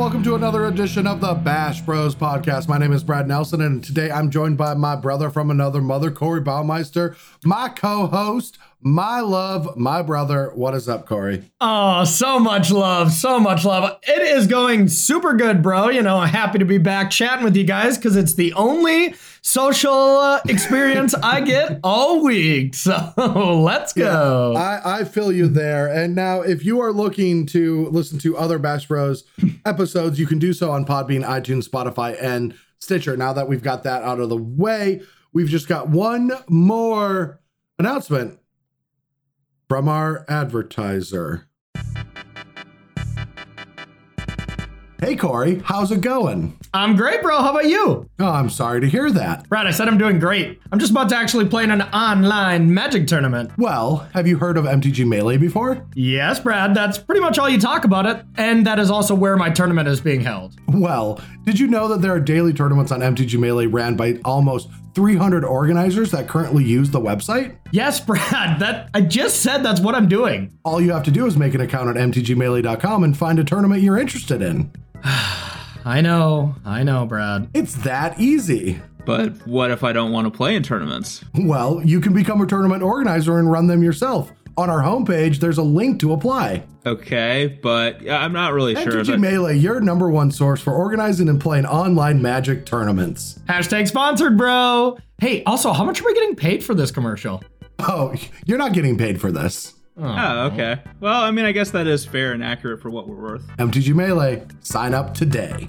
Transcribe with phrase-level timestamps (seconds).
[0.00, 2.66] welcome to another edition of the Bash Bros podcast.
[2.68, 6.10] My name is Brad Nelson, and today I'm joined by my brother from another mother,
[6.10, 10.50] Corey Baumeister, my co host, my love, my brother.
[10.54, 11.44] What is up, Corey?
[11.60, 13.98] Oh, so much love, so much love.
[14.02, 15.90] It is going super good, bro.
[15.90, 19.14] You know, I'm happy to be back chatting with you guys because it's the only
[19.42, 22.74] social uh, experience I get all week.
[22.90, 23.12] So
[23.62, 24.54] let's go.
[24.56, 25.86] I, I feel you there.
[25.86, 29.24] And now, if you are looking to listen to other Bash Bros
[29.64, 33.16] episodes, you can do so on Podbean, iTunes, Spotify, and Stitcher.
[33.16, 37.40] Now that we've got that out of the way, we've just got one more
[37.78, 38.39] announcement
[39.70, 41.46] from our advertiser.
[45.00, 46.58] Hey, Corey, how's it going?
[46.74, 47.40] I'm great, bro.
[47.40, 48.10] How about you?
[48.18, 49.48] Oh, I'm sorry to hear that.
[49.48, 50.60] Brad, I said I'm doing great.
[50.72, 53.52] I'm just about to actually play in an online magic tournament.
[53.58, 55.86] Well, have you heard of MTG Melee before?
[55.94, 58.24] Yes, Brad, that's pretty much all you talk about it.
[58.36, 60.56] And that is also where my tournament is being held.
[60.66, 64.68] Well, did you know that there are daily tournaments on MTG Melee ran by almost
[64.94, 67.56] 300 organizers that currently use the website?
[67.70, 70.56] Yes, Brad, that I just said that's what I'm doing.
[70.64, 73.82] All you have to do is make an account at mtgmelee.com and find a tournament
[73.82, 74.70] you're interested in.
[75.84, 77.48] I know, I know, Brad.
[77.54, 78.80] It's that easy.
[79.06, 81.24] But what if I don't want to play in tournaments?
[81.34, 84.30] Well, you can become a tournament organizer and run them yourself.
[84.56, 86.64] On our homepage, there's a link to apply.
[86.86, 88.92] Okay, but I'm not really sure.
[88.92, 93.38] MTG That, Melee, your number one source for organizing and playing online magic tournaments.
[93.48, 94.98] Hashtag sponsored, bro.
[95.18, 97.42] Hey, also, how much are we getting paid for this commercial?
[97.78, 98.14] Oh,
[98.46, 99.74] you're not getting paid for this.
[99.98, 100.50] oh, oh.
[100.52, 100.80] okay.
[101.00, 103.46] Well, I mean, I guess that is fair and accurate for what we're worth.
[103.58, 105.68] MTG Melee, sign up today.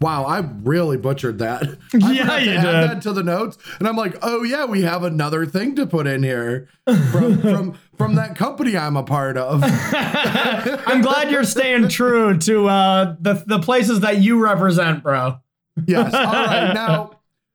[0.00, 1.62] Wow, I really butchered that.
[2.02, 2.90] I Yeah, you add did.
[2.90, 6.06] that to the notes, and I'm like, oh yeah, we have another thing to put
[6.06, 6.68] in here
[7.12, 9.62] from from from that company I'm a part of.
[9.64, 15.38] I'm glad you're staying true to uh, the the places that you represent, bro.
[15.86, 16.14] yes.
[16.14, 16.72] All right.
[16.74, 17.10] Now,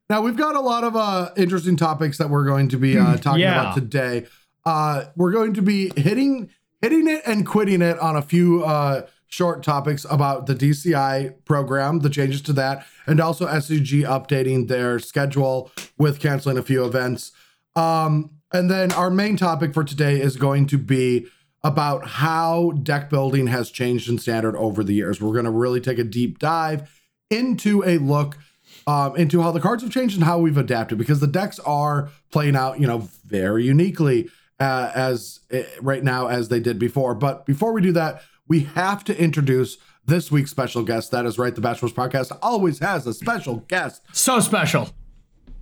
[0.08, 3.16] now we've got a lot of uh, interesting topics that we're going to be uh,
[3.16, 3.60] talking Yeah.
[3.60, 4.26] about today.
[4.64, 9.06] Uh, we're going to be hitting hitting it and quitting it on a few uh,
[9.28, 14.98] short topics about the DCI program, the changes to that, and also SCG updating their
[14.98, 17.32] schedule with canceling a few events.
[17.74, 21.26] Um, and then our main topic for today is going to be
[21.62, 25.20] about how deck building has changed in standard over the years.
[25.20, 28.38] We're going to really take a deep dive into a look
[28.86, 32.10] um, into how the cards have changed and how we've adapted because the decks are
[32.30, 37.14] playing out, you know, very uniquely uh, as uh, right now as they did before.
[37.14, 41.10] But before we do that, we have to introduce this week's special guest.
[41.10, 44.90] That is right, the Bash Bros Podcast always has a special guest So special.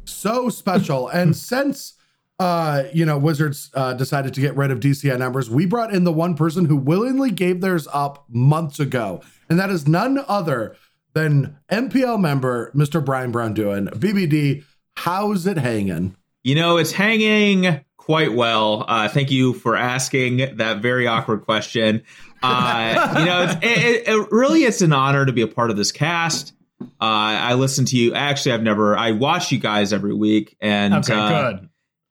[0.04, 1.08] so special.
[1.08, 1.94] and since
[2.40, 6.02] uh, you know, Wizards uh, decided to get rid of DCI numbers, we brought in
[6.02, 10.74] the one person who willingly gave theirs up months ago, and that is none other
[11.12, 13.02] than MPL member Mr.
[13.04, 14.64] Brian Braun-Duin BBD.
[14.96, 16.16] How's it hanging?
[16.42, 18.84] You know, it's hanging quite well.
[18.86, 22.02] Uh, thank you for asking that very awkward question.
[22.42, 25.70] Uh, you know, it's, it, it, it really it's an honor to be a part
[25.70, 26.52] of this cast.
[26.80, 28.12] Uh, I listen to you.
[28.12, 28.94] Actually, I've never.
[28.96, 31.68] I watch you guys every week, and Okay, uh, good.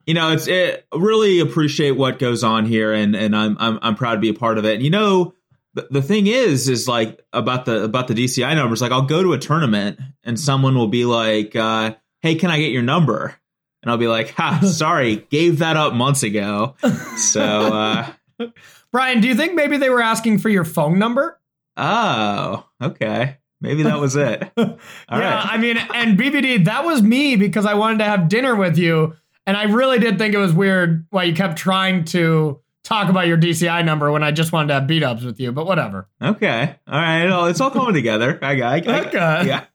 [0.07, 3.95] you know, it's it, really appreciate what goes on here, and and I'm I'm I'm
[3.95, 4.75] proud to be a part of it.
[4.75, 5.35] And you know,
[5.75, 8.81] the, the thing is, is like about the about the DCI numbers.
[8.81, 11.93] Like, I'll go to a tournament, and someone will be like, uh,
[12.23, 13.35] "Hey, can I get your number?"
[13.83, 16.75] And I'll be like, "Ha, sorry, gave that up months ago."
[17.17, 18.07] So, uh,
[18.91, 21.39] Brian, do you think maybe they were asking for your phone number?
[21.75, 24.43] oh, okay, maybe that was it.
[24.57, 24.77] All
[25.11, 25.45] yeah, right.
[25.51, 29.15] I mean, and BBD, that was me because I wanted to have dinner with you,
[29.45, 33.27] and I really did think it was weird why you kept trying to talk about
[33.27, 35.51] your DCI number when I just wanted to have beat ups with you.
[35.51, 36.07] But whatever.
[36.21, 38.37] Okay, all right, well, it's all coming together.
[38.41, 39.47] I got, I, I, Okay.
[39.47, 39.65] yeah.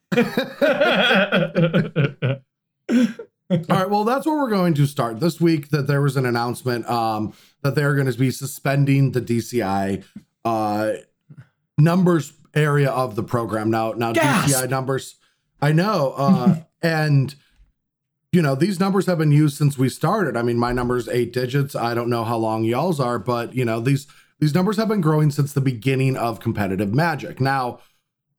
[3.51, 5.71] All right, well, that's where we're going to start this week.
[5.71, 10.05] That there was an announcement um, that they're going to be suspending the DCI
[10.45, 10.93] uh,
[11.79, 13.71] numbers area of the program.
[13.71, 14.55] Now, now Gasp!
[14.55, 15.17] DCI numbers,
[15.63, 17.35] I know, uh, and
[18.33, 20.37] you know these numbers have been used since we started.
[20.37, 21.75] I mean, my number's eight digits.
[21.75, 24.07] I don't know how long y'all's are, but you know these
[24.41, 27.41] these numbers have been growing since the beginning of competitive Magic.
[27.41, 27.81] Now,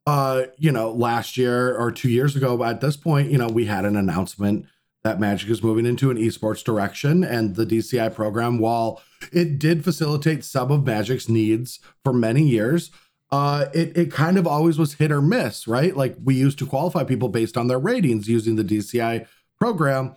[0.06, 3.66] uh, you know, last year or two years ago, at this point, you know, we
[3.66, 4.68] had an announcement
[5.04, 9.02] that Magic is moving into an esports direction, and the DCI program, while
[9.32, 12.92] it did facilitate some of Magic's needs for many years,
[13.32, 15.96] uh, it it kind of always was hit or miss, right?
[15.96, 19.26] Like we used to qualify people based on their ratings using the DCI
[19.60, 20.16] program,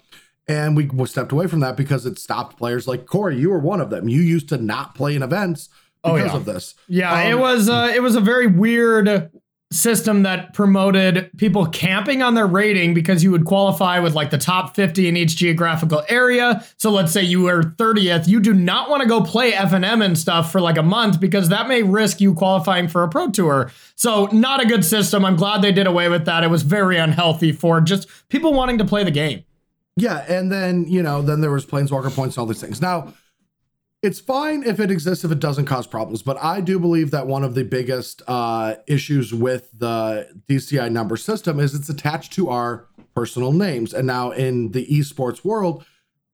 [0.49, 3.39] And we stepped away from that because it stopped players like Corey.
[3.39, 4.09] You were one of them.
[4.09, 5.69] You used to not play in events
[6.05, 6.37] Oh, because yeah.
[6.37, 6.75] of this.
[6.89, 9.31] Yeah, it Um, was uh, it was a very weird
[9.73, 14.39] system that promoted people camping on their rating because you would qualify with like the
[14.39, 16.65] top 50 in each geographical area.
[16.77, 20.19] So let's say you were 30th, you do not want to go play FNM and
[20.19, 23.71] stuff for like a month because that may risk you qualifying for a pro tour.
[23.97, 25.25] So not a good system.
[25.25, 26.45] I'm glad they did away with that.
[26.45, 29.45] It was very unhealthy for just people wanting to play the game.
[29.97, 32.81] Yeah, and then you know, then there was planeswalker points and all these things.
[32.81, 33.13] Now,
[34.03, 37.29] it's fine if it exists if it doesn't cause problems, but I do believe that
[37.29, 42.51] one of the biggest uh, issues with the DCI number system is it's attached to
[42.51, 45.85] our personal names, and now in the esports world,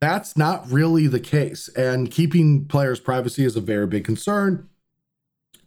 [0.01, 1.69] that's not really the case.
[1.69, 4.69] And keeping players' privacy is a very big concern.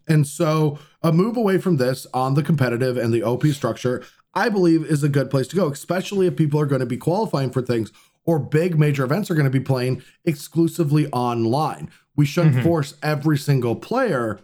[0.07, 4.03] And so, a move away from this on the competitive and the OP structure,
[4.33, 6.97] I believe, is a good place to go, especially if people are going to be
[6.97, 7.91] qualifying for things
[8.25, 11.89] or big major events are going to be playing exclusively online.
[12.15, 14.39] We shouldn't force every single player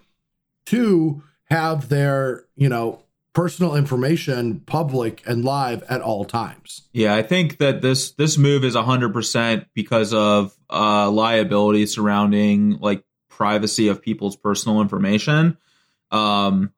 [0.67, 3.03] to have their, you know,
[3.33, 6.87] personal information public and live at all times.
[6.91, 12.79] Yeah, I think that this this move is hundred percent because of uh, liability surrounding
[12.79, 15.57] like privacy of people's personal information.
[16.09, 16.73] Um,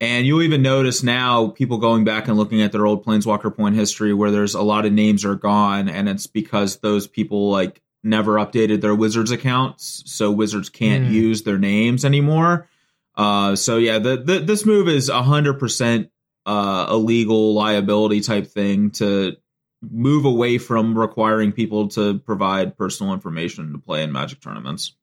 [0.00, 3.74] and you'll even notice now people going back and looking at their old Planeswalker point
[3.74, 7.80] history where there's a lot of names are gone, and it's because those people like
[8.04, 11.12] never updated their Wizards accounts, so Wizards can't Hmm.
[11.12, 12.68] use their names anymore.
[13.16, 16.10] Uh, so yeah, the, the this move is hundred percent
[16.46, 19.36] uh, a legal liability type thing to
[19.82, 24.94] move away from requiring people to provide personal information to play in Magic tournaments.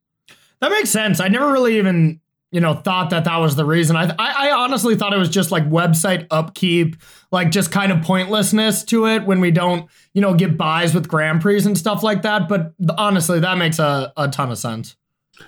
[0.62, 1.20] That makes sense.
[1.20, 2.20] I never really even,
[2.56, 3.98] you know, thought that that was the reason.
[3.98, 6.96] I, I, I honestly thought it was just like website upkeep,
[7.30, 11.10] like just kind of pointlessness to it when we don't, you know, get buys with
[11.10, 12.48] Grand Prix and stuff like that.
[12.48, 14.96] But honestly, that makes a, a ton of sense.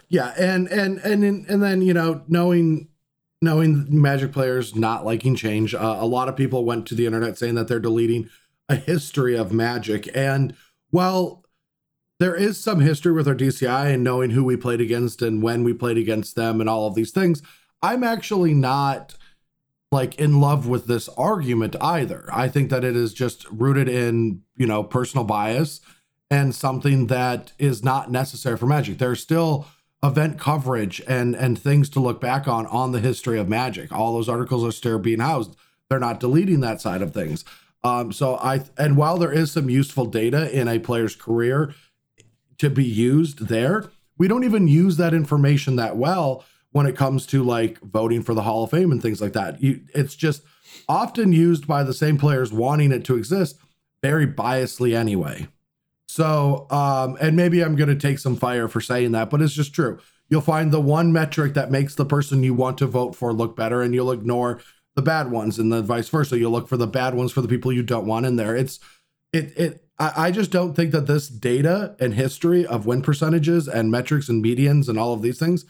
[0.09, 2.89] Yeah, and and and and then you know knowing
[3.41, 7.37] knowing Magic players not liking change, uh, a lot of people went to the internet
[7.37, 8.29] saying that they're deleting
[8.67, 10.53] a history of Magic, and
[10.89, 11.45] while
[12.19, 15.63] there is some history with our DCI and knowing who we played against and when
[15.63, 17.41] we played against them and all of these things,
[17.81, 19.15] I'm actually not
[19.91, 22.27] like in love with this argument either.
[22.33, 25.79] I think that it is just rooted in, you know, personal bias
[26.29, 28.97] and something that is not necessary for Magic.
[28.97, 29.67] There's still
[30.03, 33.91] event coverage and and things to look back on on the history of Magic.
[33.91, 35.55] All those articles are still being housed.
[35.89, 37.45] They're not deleting that side of things.
[37.83, 41.73] Um, so I and while there is some useful data in a player's career
[42.59, 47.25] to be used there, we don't even use that information that well when it comes
[47.27, 49.61] to like voting for the Hall of Fame and things like that.
[49.61, 50.43] You, it's just
[50.89, 53.57] often used by the same players wanting it to exist
[54.01, 55.47] very biasly anyway.
[56.07, 59.53] So, um, and maybe I'm going to take some fire for saying that, but it's
[59.53, 59.99] just true.
[60.29, 63.55] You'll find the one metric that makes the person you want to vote for look
[63.55, 64.61] better, and you'll ignore
[64.95, 66.37] the bad ones, and then vice versa.
[66.37, 68.55] You'll look for the bad ones for the people you don't want in there.
[68.55, 68.79] It's,
[69.31, 73.67] it, it, I, I just don't think that this data and history of win percentages
[73.67, 75.65] and metrics and medians and all of these things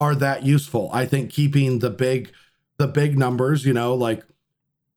[0.00, 0.90] are that useful.
[0.92, 2.32] I think keeping the big,
[2.78, 4.24] the big numbers, you know, like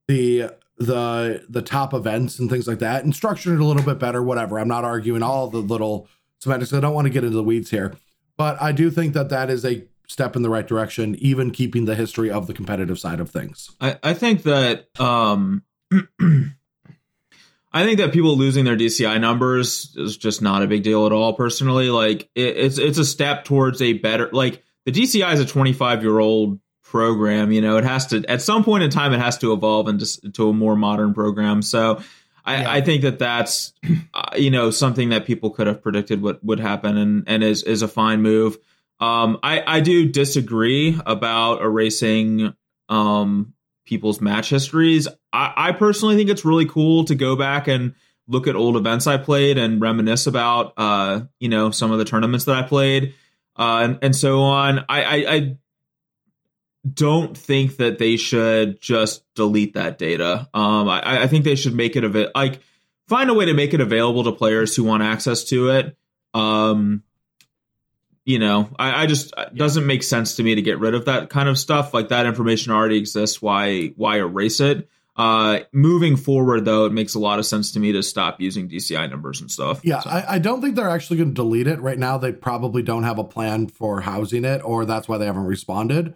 [0.08, 4.00] the the the top events and things like that and structuring it a little bit
[4.00, 4.58] better whatever.
[4.58, 6.08] I'm not arguing all the little
[6.40, 6.74] semantics.
[6.74, 7.94] I don't want to get into the weeds here
[8.38, 11.86] but i do think that that is a step in the right direction even keeping
[11.86, 13.72] the history of the competitive side of things.
[13.80, 15.64] I, I think that um
[17.74, 21.12] I think that people losing their DCI numbers is just not a big deal at
[21.12, 21.34] all.
[21.34, 25.46] Personally, like it, it's it's a step towards a better like the DCI is a
[25.46, 27.52] 25 year old program.
[27.52, 30.32] You know, it has to at some point in time it has to evolve into
[30.32, 31.62] to a more modern program.
[31.62, 32.02] So.
[32.44, 32.72] I, Yeah.
[32.72, 33.72] I think that that's
[34.16, 37.62] uh, you know something that people could have predicted what would happen and and is
[37.62, 38.58] is a fine move.
[39.00, 42.56] Um, I I do disagree about erasing
[42.90, 43.54] um
[43.86, 45.08] people's match histories.
[45.34, 47.94] I, I personally think it's really cool to go back and
[48.28, 52.06] look at old events I played and reminisce about uh you know some of the
[52.06, 53.14] tournaments that I played
[53.58, 54.86] uh and, and so on.
[54.88, 55.58] I, I I
[56.92, 60.48] don't think that they should just delete that data.
[60.54, 62.62] Um I, I think they should make it av- like
[63.08, 65.98] find a way to make it available to players who want access to it.
[66.34, 67.04] Um
[68.32, 71.06] you know, I, I just it doesn't make sense to me to get rid of
[71.06, 71.94] that kind of stuff.
[71.94, 73.42] Like that information already exists.
[73.42, 74.88] Why why erase it?
[75.18, 78.70] Uh, moving forward, though, it makes a lot of sense to me to stop using
[78.70, 79.82] DCI numbers and stuff.
[79.84, 82.32] yeah So- I, I don't think they're actually going to delete it right now they
[82.32, 86.14] probably don't have a plan for housing it or that's why they haven't responded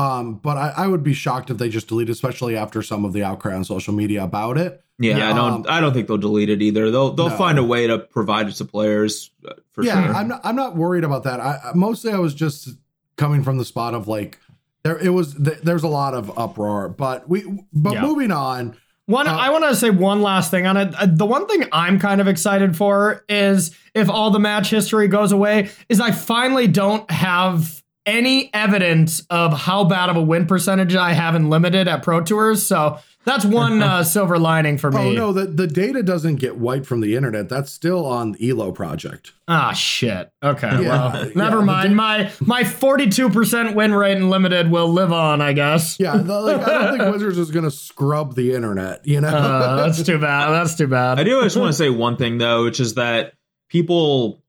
[0.00, 3.04] Um, but I, I would be shocked if they just delete, it, especially after some
[3.04, 4.82] of the outcry on social media about it.
[4.98, 5.52] Yeah, Yeah, I don't.
[5.52, 6.90] um, I don't think they'll delete it either.
[6.90, 7.36] They'll they'll No.
[7.36, 10.14] find a way to provide it to players uh, for yeah, sure.
[10.14, 10.40] I'm not.
[10.44, 11.40] I'm not worried about that.
[11.40, 12.68] I I- mostly I was just
[13.16, 14.38] coming from the spot of like
[14.82, 14.98] there.
[14.98, 17.44] It was th- there's a lot of uproar, but we.
[17.72, 18.02] But Yeah.
[18.02, 18.76] moving on.
[19.06, 20.94] One, Uh, I want to say one last thing on it.
[20.96, 25.08] Uh, The one thing I'm kind of excited for is if all the match history
[25.08, 30.46] goes away, is I finally don't have any evidence of how bad of a win
[30.46, 32.62] percentage I have in limited at Pro Tours.
[32.66, 34.98] So that's one uh, silver lining for me.
[34.98, 37.48] Oh no, the the data doesn't get wiped from the internet.
[37.48, 39.32] That's still on the Elo project.
[39.46, 40.30] Ah, shit.
[40.42, 40.68] Okay.
[40.68, 41.96] Yeah, well, yeah, never the mind.
[41.96, 45.98] My my 42% win rate in limited will live on, I guess.
[46.00, 49.06] Yeah, the, like, I don't think Wizards is gonna scrub the internet.
[49.06, 49.28] You know.
[49.28, 50.50] Uh, that's too bad.
[50.50, 51.20] That's too bad.
[51.20, 53.34] I do just want to say one thing though, which is that
[53.68, 54.42] people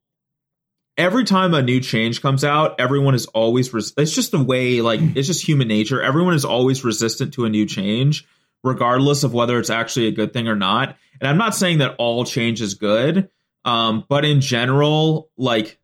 [1.02, 4.82] every time a new change comes out, everyone is always res- it's just the way
[4.82, 6.00] like it's just human nature.
[6.02, 8.28] Everyone is always resistant to a new change
[8.64, 10.96] regardless of whether it's actually a good thing or not.
[11.20, 13.30] And I'm not saying that all change is good,
[13.66, 15.80] um but in general like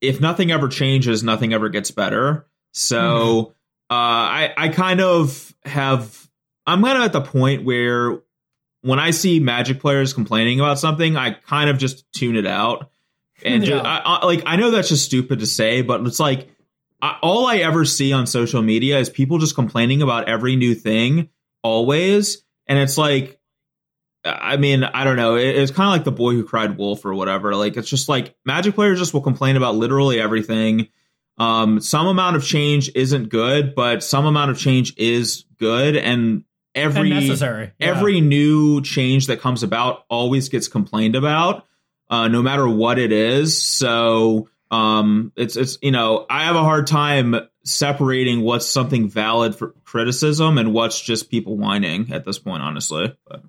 [0.00, 2.46] if nothing ever changes, nothing ever gets better.
[2.72, 3.52] So
[3.90, 6.26] uh I I kind of have
[6.66, 8.20] I'm kind of at the point where
[8.80, 12.90] when I see Magic players complaining about something, I kind of just tune it out.
[13.44, 13.80] And Yeah.
[13.80, 16.48] I, I, like I know that's just stupid to say, but it's like
[17.00, 20.74] I, all I ever see on social media is people just complaining about every new
[20.74, 21.28] thing
[21.62, 23.38] always, and it's like,
[24.24, 25.36] I mean, I don't know.
[25.36, 27.54] It, it's kind of like the boy who cried wolf or whatever.
[27.54, 30.88] Like it's just like Magic players just will complain about literally everything.
[31.38, 36.42] Um, some amount of change isn't good, but some amount of change is good, and
[36.74, 37.72] every and necessary.
[37.78, 37.88] Yeah.
[37.88, 41.64] every new change that comes about always gets complained about
[42.10, 46.62] uh, no matter what it is so um, it's it's you know i have a
[46.62, 47.34] hard time
[47.64, 53.14] separating what's something valid for criticism and what's just people whining at this point honestly
[53.26, 53.42] but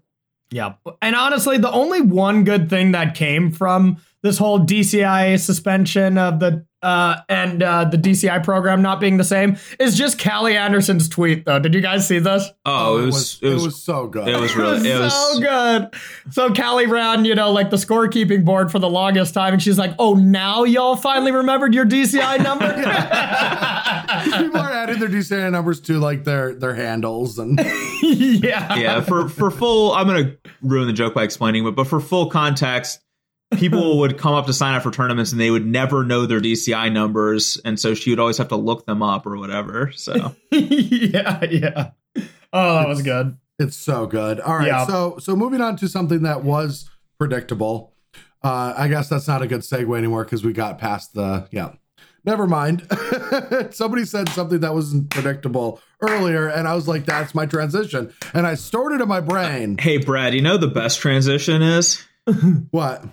[0.52, 0.74] Yeah.
[1.02, 6.40] And honestly, the only one good thing that came from this whole DCI suspension of
[6.40, 11.10] the uh and uh the DCI program not being the same is just Callie Anderson's
[11.10, 11.60] tweet though.
[11.60, 12.48] Did you guys see this?
[12.66, 14.30] oh, it was it was so good.
[14.30, 15.90] it was really it was so good.
[16.32, 19.78] So Callie ran, you know, like the scorekeeping board for the longest time, and she's
[19.78, 22.66] like, "Oh, now y'all finally remembered your DCI number."
[24.40, 27.60] People are adding their DCI numbers to like their their handles and
[28.02, 28.76] yeah.
[28.76, 32.30] yeah for for full i'm gonna ruin the joke by explaining but but for full
[32.30, 33.00] context
[33.58, 36.40] people would come up to sign up for tournaments and they would never know their
[36.40, 40.36] dci numbers and so she would always have to look them up or whatever so
[40.52, 41.92] yeah, yeah.
[42.54, 43.38] Oh, that was good.
[43.60, 44.40] it's so good.
[44.40, 44.86] All right, Yeah.
[44.88, 46.90] so so moving on to something that was
[47.20, 47.94] predictable.
[48.44, 51.74] Uh, I guess that's not a good segue anymore because we got past the yeah.
[52.26, 52.86] Never mind.
[53.72, 58.46] Somebody said something that wasn't predictable earlier, and I was like, "That's my transition," and
[58.48, 59.78] I stored it in my brain.
[59.78, 62.04] hey brad you know the best transition is
[62.72, 63.04] What?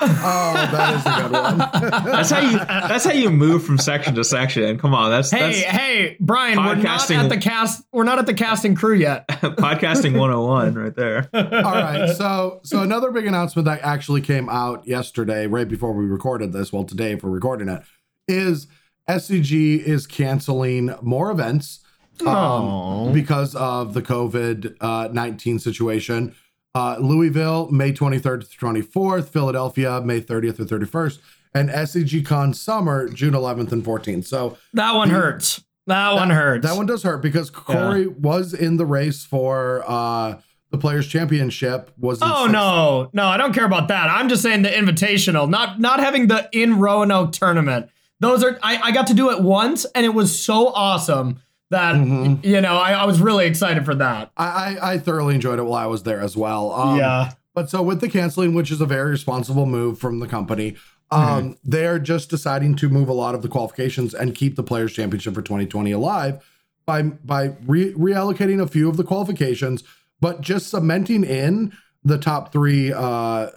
[0.00, 1.58] Oh, that is a good one.
[2.12, 5.40] that's how you that's how you move from section to section come on that's Hey,
[5.40, 7.84] that's hey, Brian, we're not at the cast.
[7.92, 9.26] We're not at the casting crew yet.
[9.28, 12.14] podcasting 101 right there All right.
[12.16, 16.72] So so another big announcement that actually came out yesterday, right before we recorded this,
[16.72, 17.82] well, today if we're recording it,
[18.28, 18.66] is
[19.08, 21.80] SCG is canceling more events
[22.22, 23.10] um, Oh.
[23.12, 26.34] because of the COVID uh, 19 situation.
[26.74, 31.18] Uh, Louisville, May 23rd to 24th, Philadelphia, May 30th or 31st,
[31.54, 34.24] and SCG Con Summer, June 11th and 14th.
[34.26, 35.62] So That one hurts.
[35.86, 36.66] That, one hurts.
[36.66, 40.40] that one does hurt because Corey was in the race for uh,
[40.70, 41.92] the Players Championship.
[41.98, 44.08] Was Oh sixth- no, no, I don't care about that.
[44.10, 47.90] I'm just saying the invitational, not not having the in Roanoke tournament.
[48.18, 51.40] Those are I, I got to do it once and it was so awesome
[51.74, 52.44] that Mhm.
[52.44, 54.30] you know I, I was really excited for that.
[54.36, 54.46] I,
[54.80, 56.72] I I thoroughly enjoyed it while I was there as well.
[56.72, 57.32] Um, yeah.
[57.54, 60.74] But so with the canceling, which is a very responsible move from the company,
[61.12, 64.92] um, they're just deciding to move a lot of the qualifications and keep the Players
[64.92, 66.42] Championship for 2020 alive
[66.86, 69.84] by by re- reallocating a few of the qualifications,
[70.20, 71.72] but just cementing in
[72.04, 73.50] the top three uh,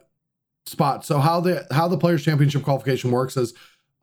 [0.65, 1.07] spots.
[1.07, 3.53] So how the how the Players Championship qualification works is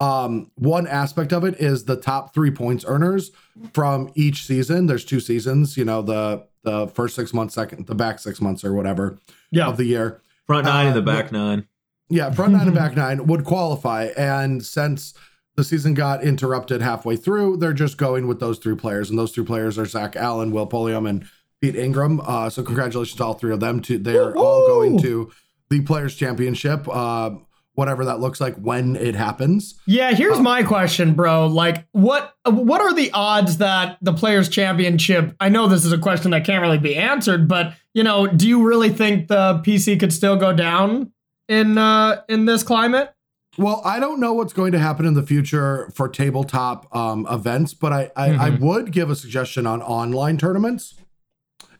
[0.01, 3.31] um, one aspect of it is the top three points earners
[3.73, 4.87] from each season.
[4.87, 8.65] There's two seasons, you know, the the first six months, second, the back six months
[8.65, 9.19] or whatever
[9.51, 9.67] Yeah.
[9.67, 10.21] of the year.
[10.47, 11.67] front nine and the Uh, back nine
[12.09, 14.05] Yeah, front nine and back nine would qualify.
[14.17, 15.13] And since
[15.57, 19.11] the season got interrupted halfway through, they're just going with those three players.
[19.11, 21.25] And those three players are Zach Allen, Will Pulliam, and
[21.61, 22.21] Pete Ingram.
[22.25, 23.81] Uh, so congratulations to all three of them.
[23.83, 24.89] To they're all Woo-hoo!
[24.91, 25.31] going to
[25.71, 26.89] the Players Championship.
[26.91, 27.37] Uh,
[27.75, 29.75] whatever that looks like when it happens.
[29.87, 31.47] Yeah, here's my question, bro.
[31.47, 35.35] Like, what what are the odds that the Players Championship?
[35.41, 38.49] I know this is a question that can't really be answered, but you know, do
[38.49, 41.13] you really think the PC could still go down
[41.49, 43.11] in uh, in this climate?
[43.57, 47.73] Well, I don't know what's going to happen in the future for tabletop um, events,
[47.75, 48.61] but I I, I Mhm.
[48.61, 50.95] would give a suggestion on online tournaments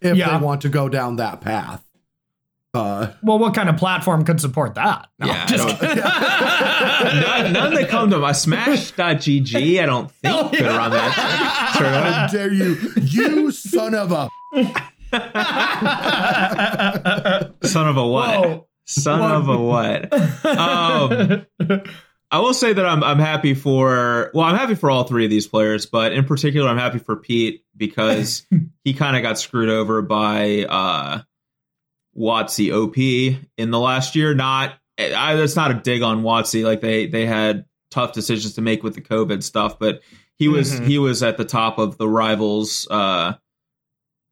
[0.01, 0.39] if Yeah.
[0.39, 1.84] they want to go down that path.
[2.75, 5.07] Uh, Well, what kind of platform could support that?
[5.21, 10.67] No, Yeah, just don't- none, none that come to my Smash.gg, I don't think could
[10.67, 14.29] run that how dare you, you son of a!
[17.63, 18.41] Son of a what?
[18.41, 18.69] Whoa.
[18.87, 19.37] Son Whoa.
[19.39, 20.13] of a what?
[20.45, 21.47] Um,
[22.31, 25.31] I will say that I'm I'm happy for well I'm happy for all three of
[25.31, 28.47] these players, but in particular I'm happy for Pete because
[28.85, 31.21] he kind of got screwed over by uh
[32.17, 32.97] WotC OP
[33.57, 34.35] in the last year.
[34.35, 36.65] Not I, that's not a dig on WotC.
[36.65, 40.01] Like they they had tough decisions to make with the COVID stuff, but
[40.37, 40.87] he was Mhm.
[40.87, 42.87] he was at the top of the rivals.
[42.91, 43.35] Uh,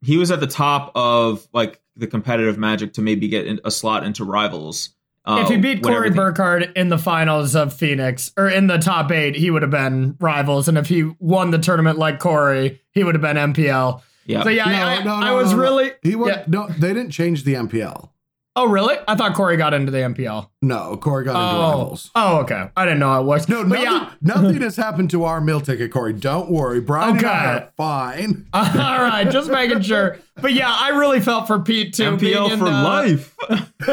[0.02, 3.70] he was at the top of like the competitive magic to maybe get in, a
[3.70, 4.90] slot into rivals.
[5.24, 8.78] Uh, if he beat Corey everything- Burkhart in the finals of Phoenix or in the
[8.78, 10.66] top eight, he would have been rivals.
[10.68, 14.02] And if he won the tournament like Corey, he would have been MPL.
[14.32, 15.62] Yeah, So yeah, No, I, I, no, I was no, no.
[15.62, 15.92] really.
[16.02, 16.44] He was Yeah.
[16.46, 18.08] no, they didn't change the MPL.
[18.54, 18.96] Oh, really?
[19.08, 20.50] I thought Corey got into the MPL.
[20.60, 22.10] No, Corey got into Oh, rivals.
[22.14, 22.68] oh, okay.
[22.76, 23.48] I didn't know it was.
[23.48, 24.10] No, nothing, yeah.
[24.20, 26.12] nothing has happened to our meal ticket, Corey.
[26.12, 26.78] Don't worry.
[26.82, 27.64] Brian and I Okay.
[27.64, 28.46] are fine.
[28.52, 28.62] All
[29.02, 30.18] right, just making sure.
[30.38, 32.14] But yeah, I really felt for Pete too.
[32.18, 33.34] being MPL for the- life.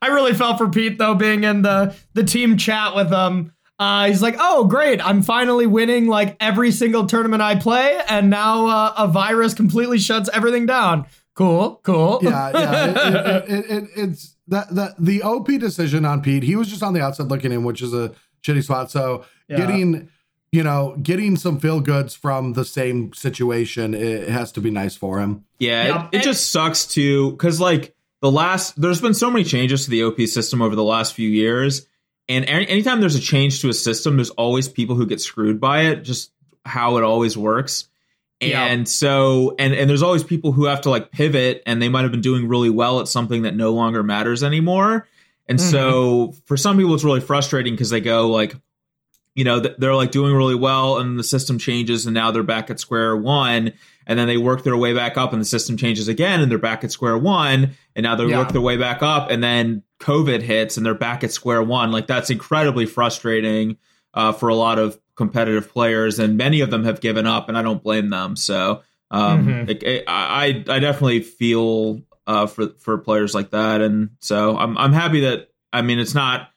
[0.00, 3.52] I really felt for Pete though, being in the the team chat with him.
[3.78, 5.00] Uh, he's like, "Oh, great!
[5.06, 9.98] I'm finally winning like every single tournament I play, and now uh, a virus completely
[9.98, 11.06] shuts everything down.
[11.34, 12.18] Cool, cool.
[12.20, 12.84] Yeah, yeah.
[12.86, 16.42] It, it, it, it, it's that that the OP decision on Pete.
[16.42, 18.12] He was just on the outside looking in, which is a
[18.42, 18.90] shitty spot.
[18.90, 19.58] So Yeah.
[19.58, 20.08] getting,
[20.50, 24.96] you know, getting some feel goods from the same situation, it has to be nice
[24.96, 25.44] for him.
[25.60, 29.44] Yeah, Yeah, it, it just sucks too because like the last there's been so many
[29.44, 31.86] changes to the OP system over the last few years,
[32.28, 35.60] and any, anytime there's a change to a system, there's always people who get screwed
[35.60, 36.02] by it.
[36.02, 36.32] Just
[36.64, 37.88] how it always works.
[38.40, 38.66] Yeah.
[38.66, 42.02] And so and and there's always people who have to like pivot and they might
[42.02, 45.08] have been doing really well at something that no longer matters anymore.
[45.48, 46.38] And so mm-hmm.
[46.44, 48.54] for some people it's really frustrating because they go like
[49.34, 52.70] you know they're like doing really well and the system changes and now they're back
[52.70, 53.72] at square one
[54.06, 56.58] and then they work their way back up and the system changes again and they're
[56.58, 58.38] back at square one and now they Yeah.
[58.38, 61.90] work their way back up and then covid hits and they're back at square one
[61.90, 63.76] like that's incredibly frustrating
[64.14, 67.58] uh, for a lot of competitive players and many of them have given up and
[67.58, 69.68] i don't blame them so um, Mhm.
[69.70, 74.76] it- it- I, I definitely feel uh, for for players like that and so i'm,
[74.78, 76.50] I'm happy that i mean it's not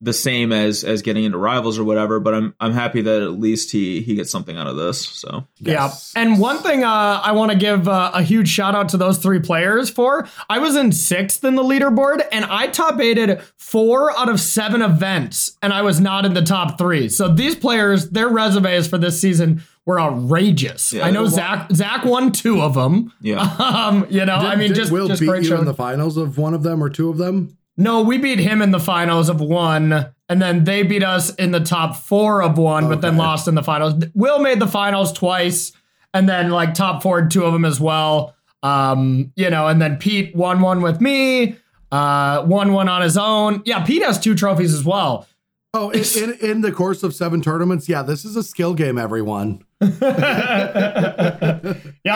[0.00, 3.32] the same as as getting into rivals or whatever but i'm i'm happy that at
[3.32, 6.12] least he he gets something out of this so Yes.
[6.14, 6.22] Yeah.
[6.22, 9.18] And one thing uh, I want to give uh, a huge shout out to those
[9.18, 10.28] three players for.
[10.48, 14.82] I was in sixth in the leaderboard and I top eighted four out of seven
[14.82, 17.08] events and I was not in the top three.
[17.08, 20.92] So these players, their resumes for this season were outrageous.
[20.92, 21.06] Yeah.
[21.06, 23.12] I know Zach Zach won two of them.
[23.20, 23.56] Yeah.
[23.58, 25.58] Um, you know, I mean, did just, Will just beat great you show.
[25.58, 27.56] in the finals of one of them or two of them.
[27.80, 31.52] No, we beat him in the finals of one, and then they beat us in
[31.52, 33.94] the top four of one, but then lost in the finals.
[34.14, 35.72] Will made the finals twice,
[36.12, 38.34] and then like top four two of them as well.
[38.64, 41.56] Um, you know, and then Pete won one with me,
[41.92, 43.62] uh, won one on his own.
[43.64, 45.28] Yeah, Pete has two trophies as well.
[45.72, 48.98] Oh, in, in, in the course of seven tournaments, yeah, this is a skill game,
[48.98, 49.62] everyone.
[49.90, 49.90] yeah,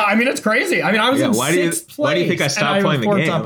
[0.05, 0.83] I mean it's crazy.
[0.83, 2.49] I mean, I was yeah in why do you sixth why do you think i
[2.49, 3.43] stopped was playing the game I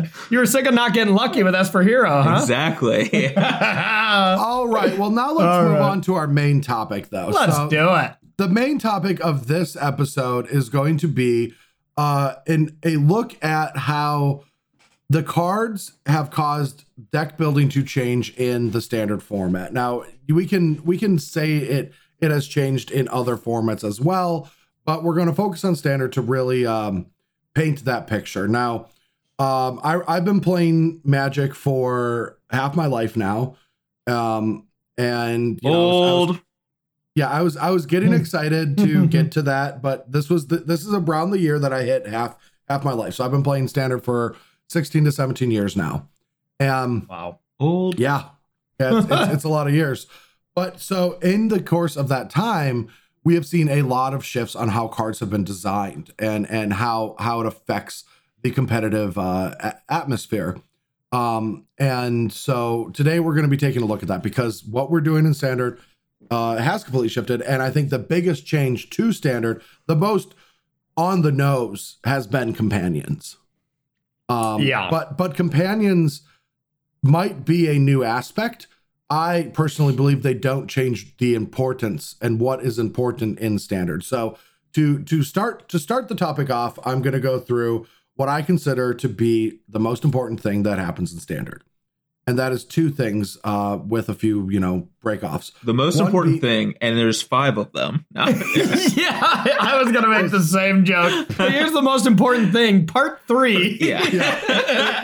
[0.00, 2.38] mean, you were sick of not getting lucky with Esper Hero, huh?
[2.40, 4.96] exactly All right.
[4.96, 5.80] Well, now let's All move right.
[5.82, 7.28] on to our main topic, though.
[7.28, 8.12] Let's So- do it.
[8.38, 11.52] the main topic of this episode is going to be
[11.98, 14.44] uh in a look at how
[15.10, 19.72] the cards have caused deck building to change in the standard format.
[19.72, 24.50] Now, we can we can say it it has changed in other formats as well,
[24.84, 27.06] but we're going to focus on standard to really um
[27.54, 28.46] paint that picture.
[28.46, 28.86] Now,
[29.38, 33.56] um I I've been playing Magic for half my life now.
[34.06, 34.66] Um
[34.98, 36.40] and you know, I was- I was- old
[37.14, 40.56] yeah, I was I was getting excited to get to that, but this was the,
[40.58, 42.36] this is around the year that I hit half
[42.68, 43.12] half my life.
[43.14, 44.34] So I've been playing standard for
[44.70, 46.08] 16 to 17 years now.
[46.68, 47.38] Um Wow.
[47.60, 48.24] old yeah.
[48.80, 50.06] Yeah, it's, it's, it's a lot of years.
[50.54, 52.88] But so in the course of that time,
[53.24, 56.74] we have seen a lot of shifts on how cards have been designed and and
[56.74, 58.04] how how it affects
[58.42, 60.58] the competitive uh, a- atmosphere.
[61.12, 64.90] Um, and so today we're going to be taking a look at that because what
[64.90, 65.78] we're doing in standard
[66.30, 67.42] uh, has completely shifted.
[67.42, 70.34] And I think the biggest change to standard, the most
[70.96, 73.36] on the nose, has been companions.
[74.28, 74.88] Um, Yeah.
[74.90, 76.22] But but companions
[77.02, 78.66] might be a new aspect.
[79.10, 84.04] I personally believe they don't change the importance and what is important in standard.
[84.04, 84.38] So
[84.72, 88.42] to to start to start the topic off, I'm going to go through what I
[88.42, 91.62] consider to be the most important thing that happens in standard,
[92.26, 95.52] and that is two things uh, with a few you know breakoffs.
[95.64, 98.06] The most One important be- thing, and there's five of them.
[98.14, 98.26] No.
[98.26, 99.18] yeah,
[99.60, 101.28] I was gonna make the same joke.
[101.36, 103.78] But here's the most important thing: part three.
[103.80, 104.04] yeah.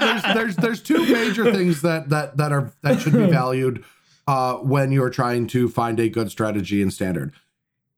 [0.00, 3.85] there's there's there's two major things that that that are that should be valued
[4.26, 7.33] uh, when you're trying to find a good strategy in standard.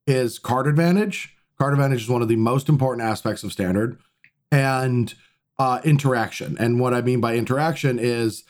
[0.06, 1.36] Is card advantage.
[1.58, 3.98] Card advantage is one of the most important aspects of standard,
[4.50, 5.14] and
[5.58, 6.56] uh, interaction.
[6.58, 8.48] And what I mean by interaction is m-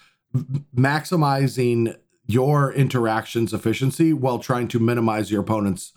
[0.77, 5.93] maximizing your interactions efficiency while trying to minimize your opponent's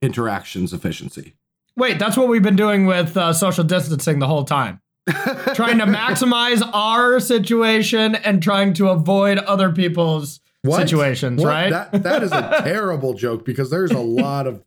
[0.00, 1.34] interactions efficiency.
[1.76, 4.80] Wait, that's what we've been doing with uh, social distancing the whole time.
[5.54, 10.78] trying to maximize our situation and trying to avoid other people's What?
[10.88, 11.48] situations, What?
[11.48, 11.70] right?
[11.70, 14.64] That that is a terrible joke because there's a lot of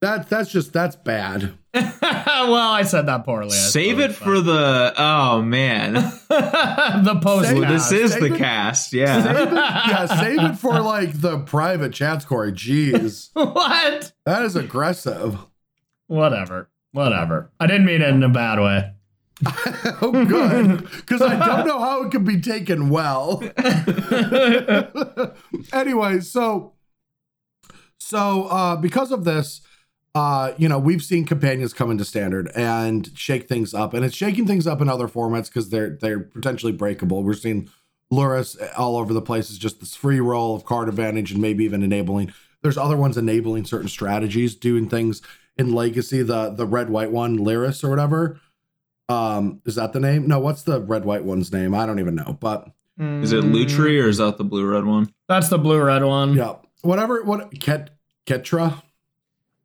[0.00, 0.28] that.
[0.28, 1.54] That's just that's bad.
[1.74, 3.52] well, I said that poorly.
[3.52, 4.94] I Save it for the.
[4.96, 5.94] Oh man,
[6.28, 7.48] the post.
[7.48, 8.92] Save this is save the it- cast.
[8.92, 9.22] Yeah.
[9.22, 12.52] Save it, yeah, save it for like the private chats, Corey.
[12.52, 14.12] Jeez, what?
[14.24, 15.38] that is aggressive.
[16.06, 16.70] Whatever.
[16.92, 17.50] Whatever.
[17.60, 18.92] I didn't mean it in a bad way.
[20.00, 23.42] oh, good, because I don't know how it could be taken well.
[25.74, 26.72] anyway, so
[27.98, 29.60] so uh, because of this,
[30.16, 34.16] uh, you know, we've seen companions come into standard and shake things up, and it's
[34.16, 37.22] shaking things up in other formats because they're they're potentially breakable.
[37.22, 37.68] We're seeing
[38.10, 41.64] Lurrus all over the place is just this free roll of card advantage and maybe
[41.64, 42.32] even enabling.
[42.62, 45.20] There's other ones enabling certain strategies, doing things
[45.58, 46.22] in Legacy.
[46.22, 48.40] The the red white one, Lyris or whatever.
[49.10, 50.26] Um, is that the name?
[50.26, 51.74] No, what's the red white one's name?
[51.74, 55.12] I don't even know, but Is it Lutri or is that the blue red one?
[55.28, 56.32] That's the blue red one.
[56.34, 57.22] yeah, whatever.
[57.22, 57.90] What Ket
[58.26, 58.82] Ketra?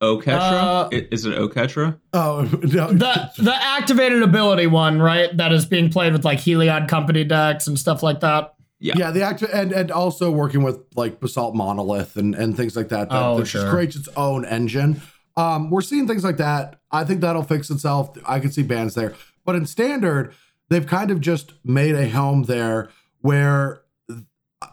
[0.02, 0.38] Oketra?
[0.40, 2.00] Uh, is it Oketra?
[2.14, 5.36] Oh no, The the activated ability one, right?
[5.38, 8.54] That is being played with like Heliod company decks and stuff like that.
[8.80, 8.96] Yeah.
[8.98, 12.90] yeah, the act and and also working with like Basalt Monolith and and things like
[12.90, 13.10] that.
[13.10, 13.70] That, Oh, that just sure.
[13.70, 15.02] creates its own engine.
[15.38, 16.80] Um, we're seeing things like that.
[16.92, 18.18] I think that'll fix itself.
[18.26, 19.14] I can see bans there,
[19.46, 20.34] but in standard,
[20.70, 22.90] they've kind of just made a helm there
[23.22, 23.84] where,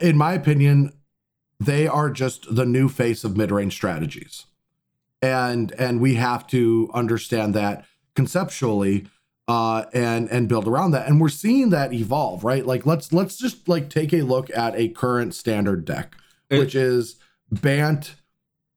[0.00, 0.94] in my opinion,
[1.60, 4.46] they are just the new face of mid-range strategies,
[5.22, 9.06] and and we have to understand that conceptually
[9.48, 11.08] uh, and and build around that.
[11.08, 12.64] And we're seeing that evolve, right?
[12.66, 16.14] Like let's let's just like take a look at a current standard deck,
[16.50, 17.16] It- which is
[17.50, 18.14] Bant,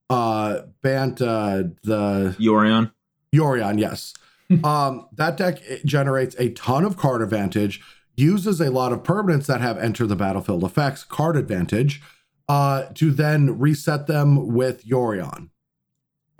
[0.09, 2.91] uh, Bant, uh, the Yorion?
[3.35, 4.13] Yorion, yes.
[4.63, 7.81] um, that deck generates a ton of card advantage,
[8.15, 12.01] uses a lot of permanents that have enter the battlefield effects, card advantage,
[12.49, 15.49] uh, to then reset them with Yorion.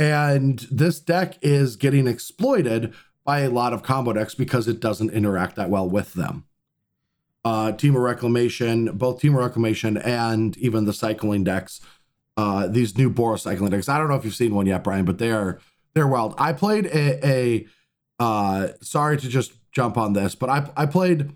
[0.02, 2.92] And this deck is getting exploited
[3.24, 6.46] by a lot of combo decks because it doesn't interact that well with them.
[7.46, 11.82] Uh, Temur Reclamation, both Temur Reclamation and even the cycling decks,
[12.36, 13.88] uh, these new Boros cycling decks.
[13.88, 15.60] I don't know if you've seen one yet, Brian, but they are
[15.94, 16.34] they're wild.
[16.40, 17.68] I played a, a
[18.20, 21.34] uh, sorry to just jump on this, but I I played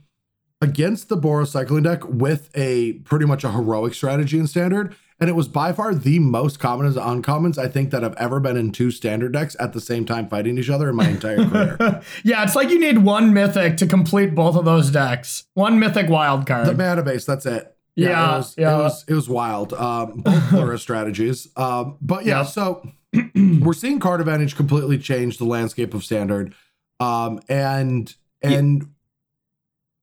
[0.59, 5.29] against the Boros cycling deck with a pretty much a heroic strategy in standard, and
[5.29, 8.57] it was by far the most common as uncommons I think that have ever been
[8.57, 12.01] in two standard decks at the same time fighting each other in my entire career.
[12.23, 15.45] yeah, it's like you need one mythic to complete both of those decks.
[15.53, 16.67] One mythic wild card.
[16.67, 17.71] the mana base, that's it.
[17.97, 18.75] Yeah, it was, yeah.
[18.75, 19.71] it was it was wild.
[19.73, 21.47] Um, both Plura strategies.
[21.55, 22.47] Um, but yeah, Yep.
[22.49, 22.91] so
[23.35, 26.53] we're seeing card advantage completely change the landscape of standard.
[26.99, 28.89] Um, and and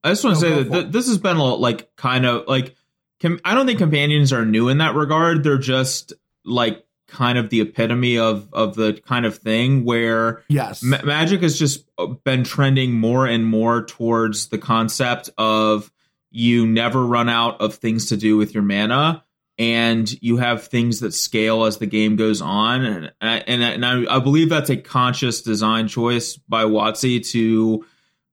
[0.02, 2.46] I just want to say that th- this has been a lot, like kind of
[2.48, 2.74] like
[3.22, 5.44] com- I don't think companions are new in that regard.
[5.44, 6.12] They're just
[6.44, 11.42] like kind of the epitome of of the kind of thing where yes, Ma- Magic
[11.42, 11.84] has just
[12.24, 15.92] been trending more and more towards the concept of
[16.30, 19.22] you never run out of things to do with your mana
[19.58, 24.16] and you have things that scale as the game goes on and and, and I,
[24.16, 27.84] I believe that's a conscious design choice by WotC to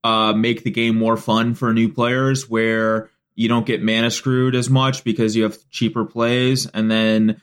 [0.03, 4.53] uh, make the game more fun for new players where you don't get mana screwed
[4.53, 7.41] as much because you have cheaper plays and then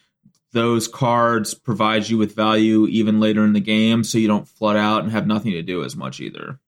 [0.52, 4.76] those cards provide you with value even later in the game so you don't flood
[4.76, 6.61] out and have nothing to do as much either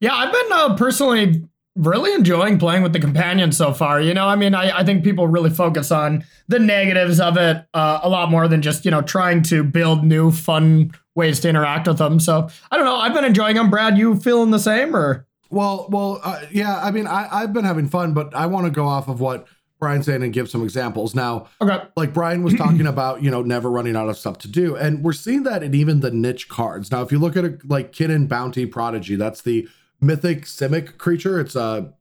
[0.00, 4.02] Yeah, I've been uh, personally really enjoying playing with the companion so far.
[4.02, 7.64] You know, I mean, I, I think people really focus on the negatives of it
[7.72, 11.48] uh, a lot more than just, you know, trying to build new fun ways to
[11.48, 12.20] interact with them.
[12.20, 12.96] So I don't know.
[12.96, 13.70] I've been enjoying them.
[13.70, 15.26] Brad, you feeling the same or?
[15.52, 16.80] Well, well, uh, yeah.
[16.82, 19.46] I mean, I, I've been having fun, but I want to go off of what
[19.78, 21.14] Brian's saying and give some examples.
[21.14, 21.78] Now, Okay.
[21.96, 24.74] like Brian was talking about, you know, never running out of stuff to do.
[24.76, 26.90] And we're seeing that in even the niche cards.
[26.90, 29.68] Now, if you look at a like Kinnan, Bonder Prodigy, that's the
[30.00, 31.38] mythic Simic creature.
[31.40, 31.92] It's a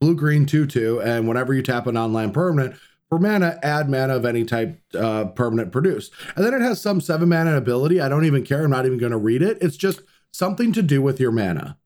[0.00, 1.02] blue green 2 2.
[1.02, 2.76] And whenever you tap an nonland permanent,
[3.10, 6.10] for mana, add mana of any type uh, permanent produced.
[6.36, 8.00] And then it has some seven mana ability.
[8.00, 8.64] I don't even care.
[8.64, 9.58] I'm not even going to read it.
[9.60, 10.00] It's just
[10.32, 11.76] something to do with your mana.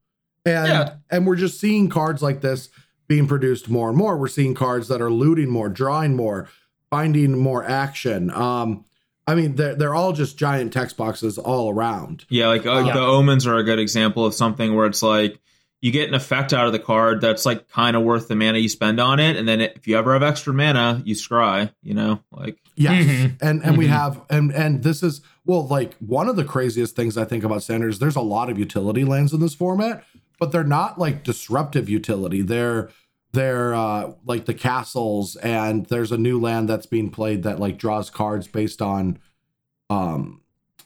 [0.45, 0.93] And Yeah.
[1.11, 2.69] and we're just seeing cards like this
[3.07, 4.17] being produced more and more.
[4.17, 6.47] We're seeing cards that are looting more, drawing more,
[6.89, 8.29] finding more action.
[8.31, 8.85] Um,
[9.27, 12.25] I mean, they're they're all just giant text boxes all around.
[12.29, 12.93] Yeah, like uh, Yeah.
[12.93, 15.39] the omens are a good example of something where it's like
[15.81, 18.57] you get an effect out of the card that's like kind of worth the mana
[18.57, 21.71] you spend on it, and then if you ever have extra mana, you scry.
[21.83, 23.35] You know, like Yes, Mhm.
[23.41, 23.89] and and we Mhm.
[23.89, 27.61] have and and this is well, like one of the craziest things I think about
[27.63, 30.03] standard is there's a lot of utility lands in this format,
[30.39, 32.41] but they're not like disruptive utility.
[32.41, 32.89] They're
[33.33, 37.77] they're uh like the castles, and there's a new land that's being played that like
[37.77, 39.19] draws cards based on
[39.89, 40.41] um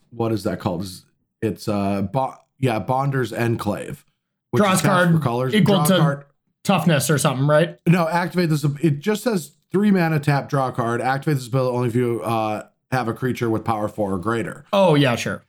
[0.09, 0.81] what is that called?
[0.81, 1.05] It's-
[1.41, 4.05] It's uh bo- yeah, Bonder's Enclave.
[4.51, 5.53] which Draws card for colors.
[5.53, 6.25] equal Draw to- card-
[6.63, 7.77] Toughness or something, right?
[7.85, 8.63] no, activate this.
[8.81, 11.01] It just says three mana tap, draw card.
[11.01, 14.63] Activate this ability only if you uh, have a creature with power four or greater.
[14.71, 15.43] Oh, yeah, sure.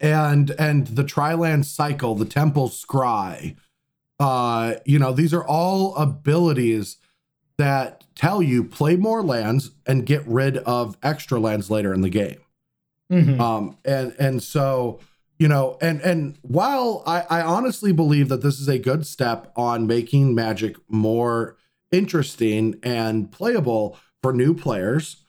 [0.00, 3.56] And and the Triland cycle, the Temple Scry,
[4.20, 6.98] uh, you know, these are all abilities
[7.58, 12.10] that tell you play more lands and get rid of extra lands later in the
[12.10, 12.38] game.
[13.10, 13.38] Mhm.
[13.38, 15.00] Um, and and so
[15.38, 19.52] you know, and and while I, I honestly believe that this is a good step
[19.56, 21.56] on making Magic more
[21.90, 25.23] interesting and playable for new players,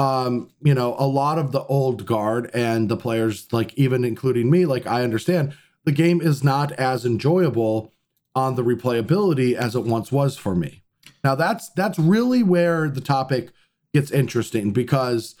[0.00, 4.50] um, you know, a lot of the old guard and the players, like even including
[4.50, 5.52] me, like I understand
[5.84, 7.92] the game is not as enjoyable
[8.34, 10.84] on the replayability as it once was for me.
[11.22, 13.50] Now that's that's really where the topic
[13.92, 15.34] gets interesting because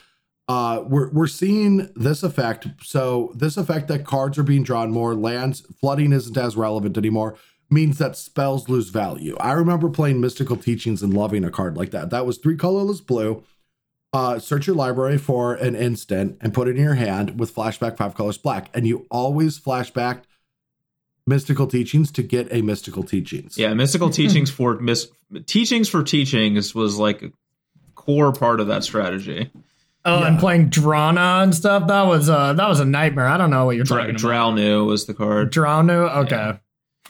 [0.46, 2.68] uh, we're we're seeing this effect.
[2.82, 7.38] So this effect that cards are being drawn more, lands flooding isn't as relevant anymore,
[7.70, 9.38] means that spells lose value.
[9.40, 12.10] I remember playing Mystical Teachings and loving a card like that.
[12.10, 13.42] That was three colorless blue.
[14.12, 17.96] Uh, search your library for an instant and put it in your hand with flashback
[17.96, 20.22] five colors black, and you always flashback
[21.26, 23.56] Mystical Teachings to get a Mystical Teachings.
[23.56, 25.08] yeah, mystical teachings for mis-
[25.46, 27.30] teachings for teachings was like a
[27.94, 29.50] core part of that strategy.
[30.04, 30.26] Oh, Yeah.
[30.28, 31.86] and playing Drana and stuff.
[31.86, 33.28] That was uh that was a nightmare.
[33.28, 34.22] I don't know what you're Dra- talking about.
[34.56, 35.52] Dralnu was the card.
[35.52, 36.16] Dralnu?
[36.24, 36.34] Okay.
[36.36, 36.56] yeah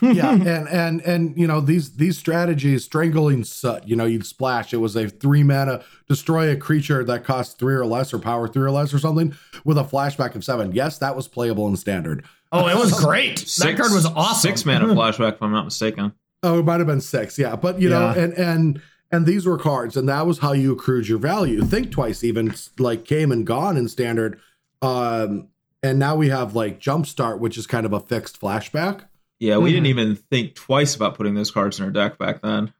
[0.46, 4.78] and and and you know these these strategies strangling soot you know you'd splash it
[4.78, 8.62] was a three mana destroy a creature that costs three or less or power three
[8.62, 9.34] or less or something
[9.64, 13.36] with a flashback of seven yes that was playable in standard Oh, it was great.
[13.38, 14.50] that Six- card was awesome.
[14.50, 16.12] Six mana flashback, if I'm not mistaken.
[16.42, 18.22] oh it might have been six yeah but you know Yeah.
[18.24, 18.82] and and
[19.12, 22.54] and these were cards and that was how you accrued your value think twice even
[22.78, 24.40] like came and gone in standard
[24.82, 25.48] um
[25.82, 29.02] and now we have like jumpstart which is kind of a fixed flashback
[29.40, 29.90] Yeah, we didn't Mhm.
[29.90, 32.72] even think twice about putting those cards in our deck back then.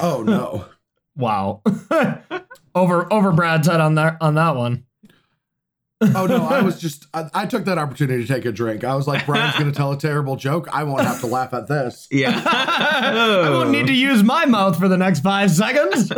[0.00, 0.64] oh no
[1.16, 1.62] Wow.
[2.74, 4.84] over over Brad's head on that on that one.
[6.02, 8.84] Oh no, I was just I, I took that opportunity to take a drink.
[8.84, 10.68] I was like, Brian's gonna tell a terrible joke.
[10.70, 12.06] I won't have to laugh at this.
[12.10, 12.38] Yeah.
[12.44, 16.08] I won't need to use my mouth for the next five seconds.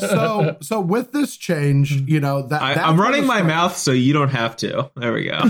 [0.00, 3.76] So so with this change, you know that, I, that's I'm running my start- mouth
[3.76, 4.90] so you don't have to.
[4.96, 5.40] There we go.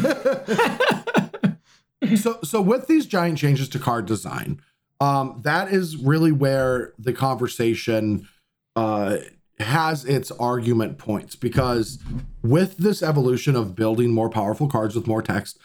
[2.17, 4.61] So so with these giant changes to card design,
[5.01, 8.29] um, that is really where the conversation
[8.77, 9.19] uh
[9.61, 12.01] has its argument points because
[12.43, 15.59] with this evolution of building more powerful cards with more text,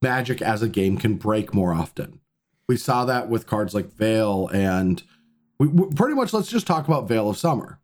[0.00, 2.20] Magic as a game can break more often.
[2.68, 5.02] We saw that with cards like Veil and
[5.58, 7.80] we, we- pretty much let's just talk about Veil of Summer.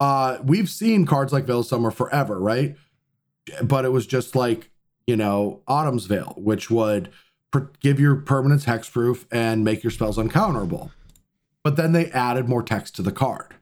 [0.00, 2.76] Uh, we've seen cards like Veil of Summer forever, right?
[3.62, 4.70] But it was just like
[5.08, 7.10] you know Autumn's Veil, which would
[7.50, 10.90] per- give your permanents hexproof and make your spells uncounterable.
[11.64, 13.54] But then they added more text to the card.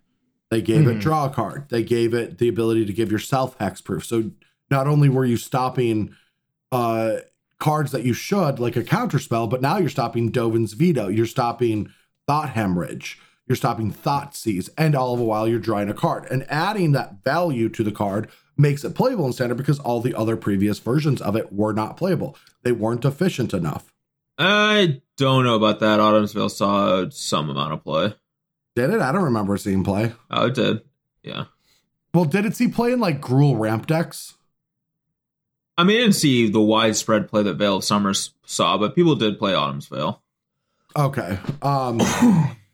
[0.51, 1.01] They gave it Mhm.
[1.01, 1.67] draw a card.
[1.71, 4.05] They gave it the ability to give yourself hexproof.
[4.05, 4.33] So
[4.71, 6.11] not only were you stopping
[6.73, 7.19] uh
[7.59, 11.09] cards that you should, like a counter spell, but now you're stopping Dovin's Veto.
[11.09, 11.89] You're stopping
[12.27, 13.19] Thought Hemorrhage.
[13.47, 14.69] You're stopping Thoughtseize.
[14.77, 16.27] And all of a while you're drawing a card.
[16.31, 20.15] And adding that value to the card makes it playable in standard because all the
[20.15, 22.37] other previous versions of it were not playable.
[22.63, 23.93] They weren't efficient enough.
[24.39, 26.01] I don't know about that.
[26.01, 28.15] Autumn's Veil saw some amount of play.
[28.75, 29.01] Did it?
[29.01, 30.13] I don't remember seeing play.
[30.31, 30.83] Oh, it did.
[31.23, 31.45] Yeah.
[32.13, 34.35] Well, did it see play in like Gruul ramp decks?
[35.79, 39.15] I mean, I didn't see the widespread play that Veil of Summers saw, but people
[39.15, 40.23] did play Autumn's Veil.
[40.95, 41.39] Okay.
[41.61, 42.01] Um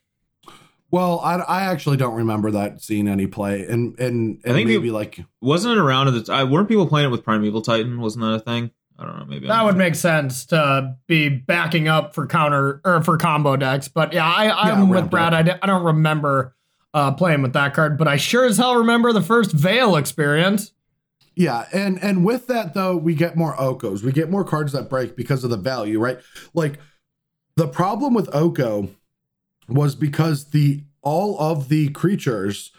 [0.93, 4.69] Well, I, I actually don't remember that seeing any play, and and, and I think
[4.69, 6.51] maybe it- like Wasn't it around at the time?
[6.51, 8.01] Weren't people playing it with Primeval Titan?
[8.01, 8.71] Wasn't that a thing?
[8.99, 9.25] I don't know.
[9.25, 13.57] Maybe That I'm- would make sense to be backing up for counter or for combo
[13.57, 13.89] decks.
[13.89, 15.35] But yeah, I, I'm Yeah, with ramp Brad.
[15.35, 16.55] I, d- I don't remember
[16.95, 20.73] uh, playing with that card, but I sure as hell remember the first Veil experience.
[21.35, 24.03] Yeah, and and with that though, we get more Okos.
[24.03, 26.19] We get more cards that break because of the value, right?
[26.53, 26.79] Like
[27.57, 28.91] the problem with Oko
[29.69, 32.73] was because the all of the creatures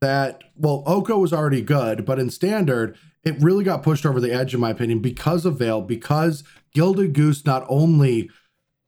[0.00, 4.32] that well, Oko was already good, but in standard, it really got pushed over the
[4.32, 8.30] edge, in my opinion, because of Veil, because Gilded Goose not only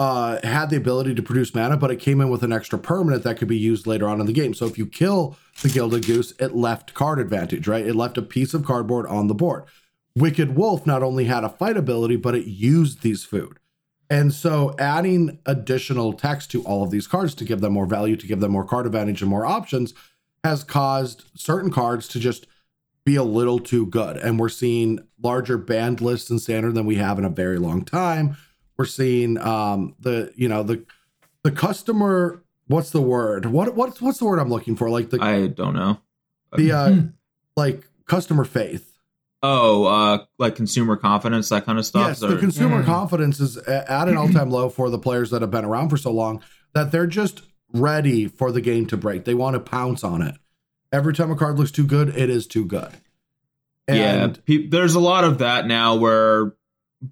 [0.00, 3.24] uh, had the ability to produce mana, but it came in with an extra permanent
[3.24, 4.54] that could be used later on in the game.
[4.54, 7.86] So if you kill the Gilded Goose, it left card advantage, right?
[7.86, 9.64] It left a piece of cardboard on the board.
[10.14, 13.58] Wicked Wolf not only had a fight ability, but it used these food.
[14.10, 18.16] And so adding additional text to all of these cards to give them more value,
[18.16, 19.92] to give them more card advantage and more options
[20.44, 22.46] has caused certain cards to just
[23.04, 24.16] be a little too good.
[24.16, 27.84] And we're seeing larger band lists in standard than we have in a very long
[27.84, 28.36] time.
[28.76, 30.84] We're seeing um the you know the
[31.42, 33.46] the customer what's the word?
[33.46, 34.88] What what's what's the word I'm looking for?
[34.88, 35.98] Like the I don't know.
[36.56, 36.96] the uh
[37.56, 38.87] like customer faith.
[39.42, 42.08] Oh, uh, like consumer confidence, that kind of stuff.
[42.08, 42.86] Yes, Or- the consumer Mm.
[42.86, 46.10] confidence is at an all-time low for the players that have been around for so
[46.10, 46.42] long
[46.74, 49.24] that they're just ready for the game to break.
[49.24, 50.34] They want to pounce on it.
[50.90, 52.88] Every time a card looks too good, it is too good.
[53.88, 56.54] yeah, And pe- there's a lot of that now where,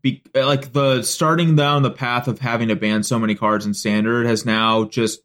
[0.03, 3.73] be- like the starting down the path of having to ban so many cards in
[3.75, 5.21] standard has now just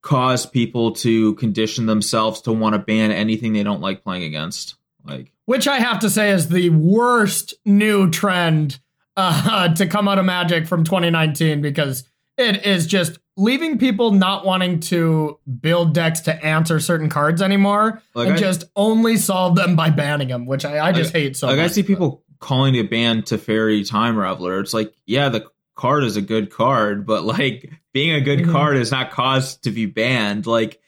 [0.00, 4.76] caused people to condition themselves to want to ban anything they don't like playing against.
[5.04, 8.78] Like, which I have to say is the worst new trend
[9.16, 12.04] uh, to come out of Magic from 2019 because
[12.36, 18.02] it is just leaving people not wanting to build decks to answer certain cards anymore
[18.14, 21.34] Like and I- just only solve them by banning them, which I, I just hate
[21.34, 21.64] so like much.
[21.64, 24.60] I see people calling to ban Teferi Time Raveler.
[24.60, 28.52] It's like, yeah, the card is a good card, but like being a good Mhm.
[28.52, 30.46] card is not cause to be banned.
[30.46, 30.78] Like,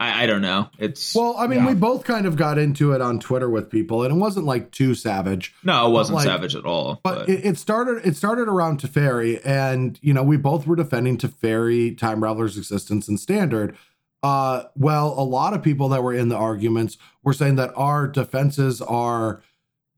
[0.00, 0.70] I, I don't know.
[0.78, 1.66] It's well, I mean, Yeah.
[1.68, 4.70] we both kind of got into it on Twitter with people, and it wasn't like
[4.70, 5.52] too savage.
[5.64, 7.00] no, it wasn't like- savage at all.
[7.02, 10.76] But But, it, it started it started around Teferi, and you know, we both were
[10.76, 13.76] defending Teferi Time Traveler's existence and standard.
[14.22, 18.06] Uh well, a lot of people that were in the arguments were saying that our
[18.08, 19.42] defenses are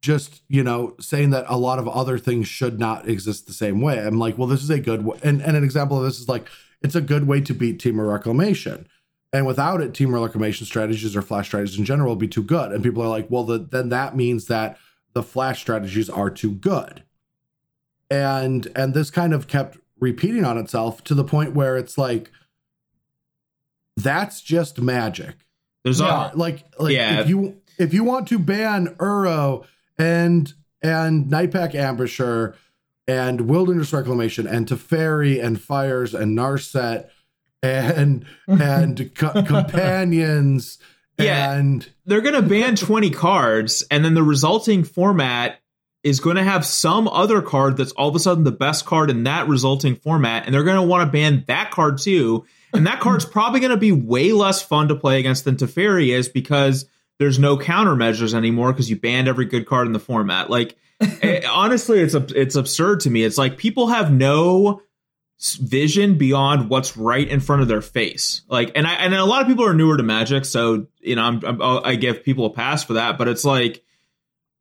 [0.02, 3.82] just, you know, saying that a lot of other things should not exist the same
[3.82, 3.98] way.
[3.98, 5.18] I'm like, well, this is a good way.
[5.22, 6.48] And, and an example of this is like,
[6.80, 8.88] it's a good way to beat Temur Reclamation.
[9.32, 12.72] And without it, Temur Reclamation strategies or flash strategies in general will be too good.
[12.72, 14.76] And people are like, well, the, then that means that
[15.12, 17.04] the flash strategies are too good.
[18.10, 22.30] And and this kind of kept repeating on itself to the point where it's like,
[23.96, 25.34] that's just magic
[25.84, 26.06] there's Yeah.
[26.08, 27.20] all like like Yeah.
[27.20, 29.64] if you if you want to ban Uro
[29.98, 32.54] and and Nightpack Ambusher
[33.06, 37.08] and Wilderness Reclamation and Teferi and Fires and Narset
[37.62, 40.78] and and co- companions
[41.18, 41.52] Yeah.
[41.54, 45.60] and they're going to ban 20 cards and then the resulting format
[46.02, 49.10] is going to have some other card that's all of a sudden the best card
[49.10, 52.44] in that resulting format and they're going to want to ban that card too.
[52.72, 56.08] And that card's probably going to be way less fun to play against than Teferi
[56.16, 56.86] is because
[57.18, 60.48] there's no countermeasures anymore because you banned every good card in the format.
[60.48, 63.22] Like eh, honestly it's ab- it's absurd to me.
[63.22, 64.80] It's like people have no s-
[65.40, 68.42] vision beyond what's right in front of their face.
[68.48, 71.22] Like, and I and a lot of people are newer to Magic, so you know,
[71.22, 73.16] I'm, I'm I give people a pass for that.
[73.16, 73.82] But it's like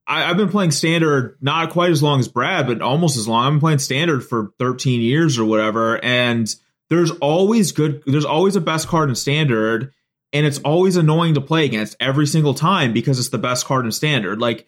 [0.07, 3.45] I, I've been playing Standard not quite as long as Brad, but almost as long.
[3.45, 6.53] I've been playing Standard for 13 years or whatever, and
[6.89, 8.01] there's always good.
[8.05, 9.93] There's always a best card in Standard,
[10.31, 13.85] and it's always annoying to play against every single time because it's the best card
[13.85, 14.39] in Standard.
[14.39, 14.67] Like.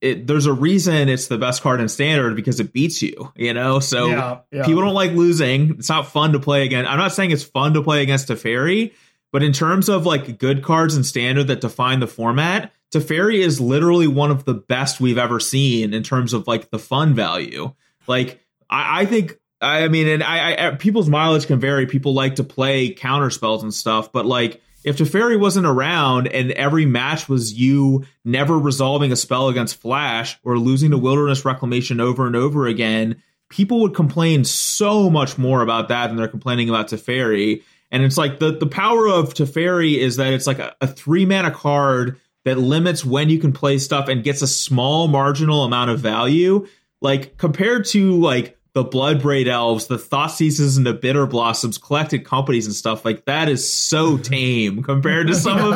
[0.00, 3.52] It, there's a reason it's the best card in standard because it beats you, you
[3.52, 3.80] know.
[3.80, 4.64] So yeah, yeah.
[4.66, 5.70] People don't like losing.
[5.78, 6.90] It's not fun to play against.
[6.90, 8.92] I'm not saying it's fun to play against Teferi,
[9.32, 13.60] but in terms of like good cards and standard that define the format, Teferi is
[13.60, 17.72] literally one of the best we've ever seen in terms of like the fun value.
[18.06, 21.86] Like I, I think I mean, and I, I people's mileage can vary.
[21.86, 26.52] People like to play counter spells and stuff, but like if Teferi wasn't around and
[26.52, 32.00] every match was you never resolving a spell against Flash or losing to Wilderness Reclamation
[32.00, 36.68] over and over again, people would complain so much more about that than they're complaining
[36.68, 37.62] about Teferi.
[37.90, 41.24] And it's like the the power of Teferi is that it's like a, a three
[41.24, 45.90] mana card that limits when you can play stuff and gets a small marginal amount
[45.90, 46.66] of value.
[47.00, 52.66] Like compared to like the Bloodbraid Elves, the Thoughtseizes, and the Bitter Blossoms, collected companies
[52.66, 55.72] and stuff like that is so tame compared to some of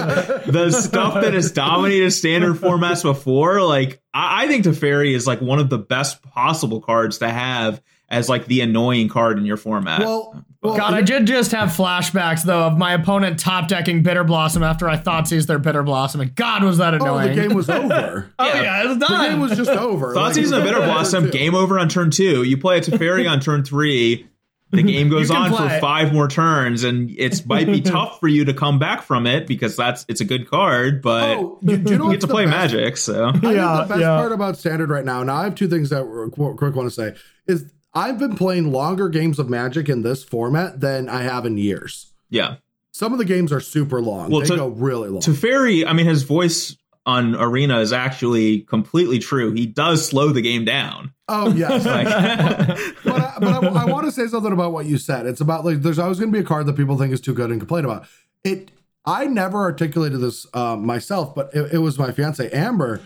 [0.47, 3.63] the stuff that has dominated standard formats before.
[3.63, 7.81] Like, I, I think Teferi is like one of the best possible cards to have
[8.09, 10.01] as like the annoying card in your format.
[10.01, 14.25] Well, well God, I did just have flashbacks though of my opponent top decking Bitter
[14.25, 17.29] Blossom after I Thoughtseized their Bitter Blossom, and God was that oh, annoying.
[17.37, 18.33] the game was over.
[18.39, 19.31] oh yeah, it's the done.
[19.31, 20.15] game was just over.
[20.15, 22.43] Thought Like, season it of was Bitter Blossom, game over on turn two.
[22.43, 24.27] You play a Teferi on turn three.
[24.71, 28.21] The game goes You can on for five more turns, and it might be tough
[28.21, 31.59] for you to come back from it because that's it's a good card, but Oh,
[31.65, 32.75] do, do you know you get to play best?
[32.75, 32.97] Magic.
[32.99, 34.17] So I think Yeah, the best yeah.
[34.19, 35.23] part about standard right now.
[35.23, 37.15] Now I have two things that were quick want to say
[37.47, 41.57] is I've been playing longer games of Magic in this format than I have in
[41.57, 42.13] years.
[42.31, 42.57] yeah,
[42.93, 44.31] Some of the games are super long.
[44.31, 45.23] Well, they to- go really long.
[45.23, 45.87] Teferi.
[45.87, 46.77] I mean, his voice
[47.07, 49.53] on Arena is actually completely true.
[49.53, 51.15] He does slow the game down.
[51.29, 52.07] oh yes, Like,
[53.05, 55.25] but I, but I, I want to say something about what you said.
[55.27, 57.33] It's about like there's always going to be a card that people think is too
[57.35, 58.07] good and complain about
[58.45, 58.71] it.
[59.07, 63.01] I never articulated this uh, myself, but it, it was my fiance Amber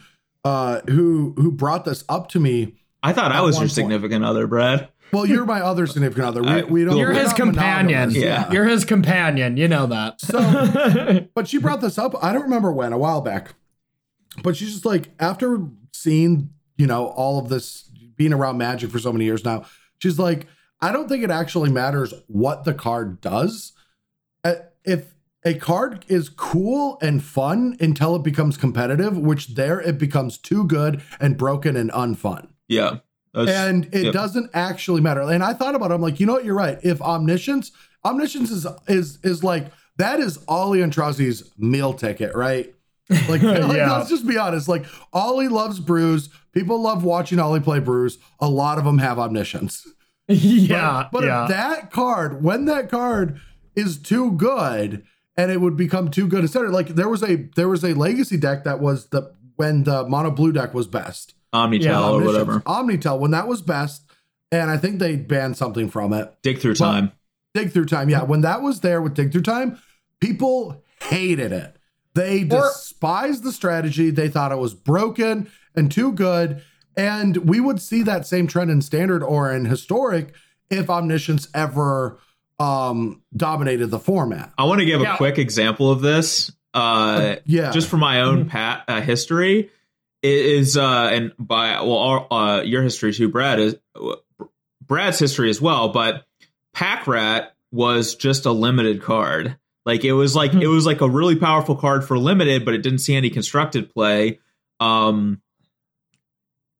[0.44, 2.74] uh, who who brought this up to me.
[3.02, 3.72] I thought I was one your point.
[3.72, 4.88] significant other, Brad.
[5.12, 6.42] Well, you're my other significant other.
[6.42, 6.96] We, I- we don't.
[6.96, 7.86] You're his companion.
[8.08, 8.16] monogamous.
[8.16, 8.50] Yeah.
[8.50, 9.56] You're his companion.
[9.56, 10.20] You know that.
[10.20, 12.14] So, but she brought this up.
[12.22, 13.54] I don't remember when, a while back.
[14.42, 18.98] But she's just like, after seeing, you know, all of this being around magic for
[18.98, 19.66] so many years now,
[19.98, 20.46] she's like,
[20.80, 23.72] I don't think it actually matters what the card does.
[24.42, 25.12] Uh, If
[25.44, 30.64] a card is cool and fun until it becomes competitive, which there it becomes too
[30.64, 32.98] good and broken and unfun Yeah,
[33.34, 34.12] That's- and it yep.
[34.12, 35.20] doesn't actually matter.
[35.20, 35.94] And I thought about it.
[35.94, 36.44] I'm like, you know what?
[36.44, 36.78] You're right.
[36.82, 37.72] If omniscience,
[38.04, 39.66] omniscience is is is like
[39.98, 42.74] that is Ali Aintrazi's meal ticket, right?
[43.28, 44.68] Like, like, let's just be honest.
[44.68, 46.28] Like Ali loves brews.
[46.52, 48.18] People love watching Ollie play brews.
[48.40, 49.86] A lot of them have omniscience.
[50.28, 51.08] yeah.
[51.12, 51.44] But yeah.
[51.44, 53.40] if that card, when that card
[53.74, 55.04] is too good,
[55.36, 58.36] and it would become too good instead, like there was a there was a legacy
[58.36, 61.34] deck that was the when the mono blue deck was best.
[61.52, 62.62] Omni-Tell Yeah, or whatever.
[62.66, 64.02] Omni-Tell, when that was best,
[64.50, 66.32] and I think they banned something from it.
[66.42, 67.12] Dig through time.
[67.54, 68.08] Dig Through Time.
[68.08, 69.78] Yeah, when that was there with Dig Through Time,
[70.20, 71.76] people hated it.
[72.14, 74.10] They Or- despised the strategy.
[74.10, 76.62] They thought it was broken and too good.
[76.96, 80.34] And we would see that same trend in standard or in historic
[80.70, 82.18] if omniscience ever
[82.58, 84.52] um dominated the format.
[84.56, 85.14] I want to give Yeah.
[85.14, 86.50] a quick example of this.
[86.74, 87.70] Uh, Yeah.
[87.70, 89.70] just for my own pat uh, history it
[90.22, 93.76] is uh and by well our, uh your history too brad is
[94.80, 96.24] brad's history as well but
[96.72, 99.56] pack rat was just a limited card.
[99.84, 102.82] Like it was like it was like a really powerful card for limited but it
[102.82, 104.38] didn't see any constructed play
[104.78, 105.40] um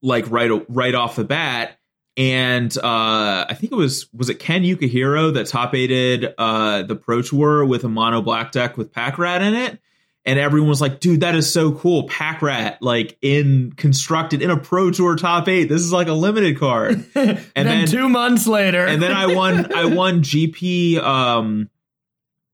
[0.03, 1.78] like right right off the bat.
[2.16, 6.95] And uh i think it was was it Ken Yukuhiro that top eighted uh the
[6.95, 9.80] pro tour with a mono black deck with pack rat in it
[10.24, 12.04] and everyone was like, dude, that is so cool.
[12.04, 15.64] Pack rat, like in constructed in a pro tour top eight.
[15.64, 17.04] This is like a limited card.
[17.14, 21.68] and then, then- two months later, and then I won I won GP um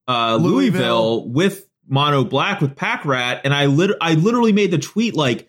[0.06, 1.24] uh Louisville.
[1.24, 5.14] Louisville, with mono black with pack rat, and I lit I literally made the tweet
[5.14, 5.48] like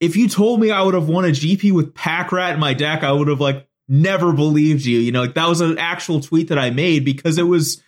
[0.00, 2.72] if you told me I would have won a GP with pack rat in my
[2.72, 4.98] deck, I would have like never believed you.
[5.00, 7.82] You know, like that was an actual tweet that I made because it was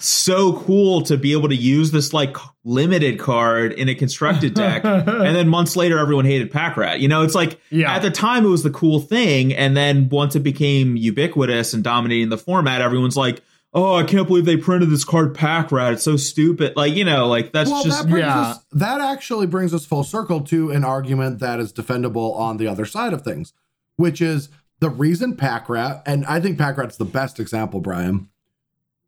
[0.00, 4.84] so cool to be able to use this like limited card in a constructed deck.
[4.84, 7.00] and then months later, everyone hated pack rat.
[7.00, 7.94] You know, it's like Yeah.
[7.94, 11.84] at the time it was the cool thing, and then once it became ubiquitous and
[11.84, 13.42] dominating the format, everyone's like,
[13.72, 15.92] "Oh, I can't believe they printed this card pack rat.
[15.94, 18.40] It's so stupid." Like you know, like that's well, just that yeah.
[18.40, 22.66] us that actually brings us full circle to an argument that is defendable on the
[22.66, 23.52] other side of things,
[23.96, 24.48] which is
[24.80, 28.28] the reason Pack Rat, and I think Pack Rat's the best example, Brian,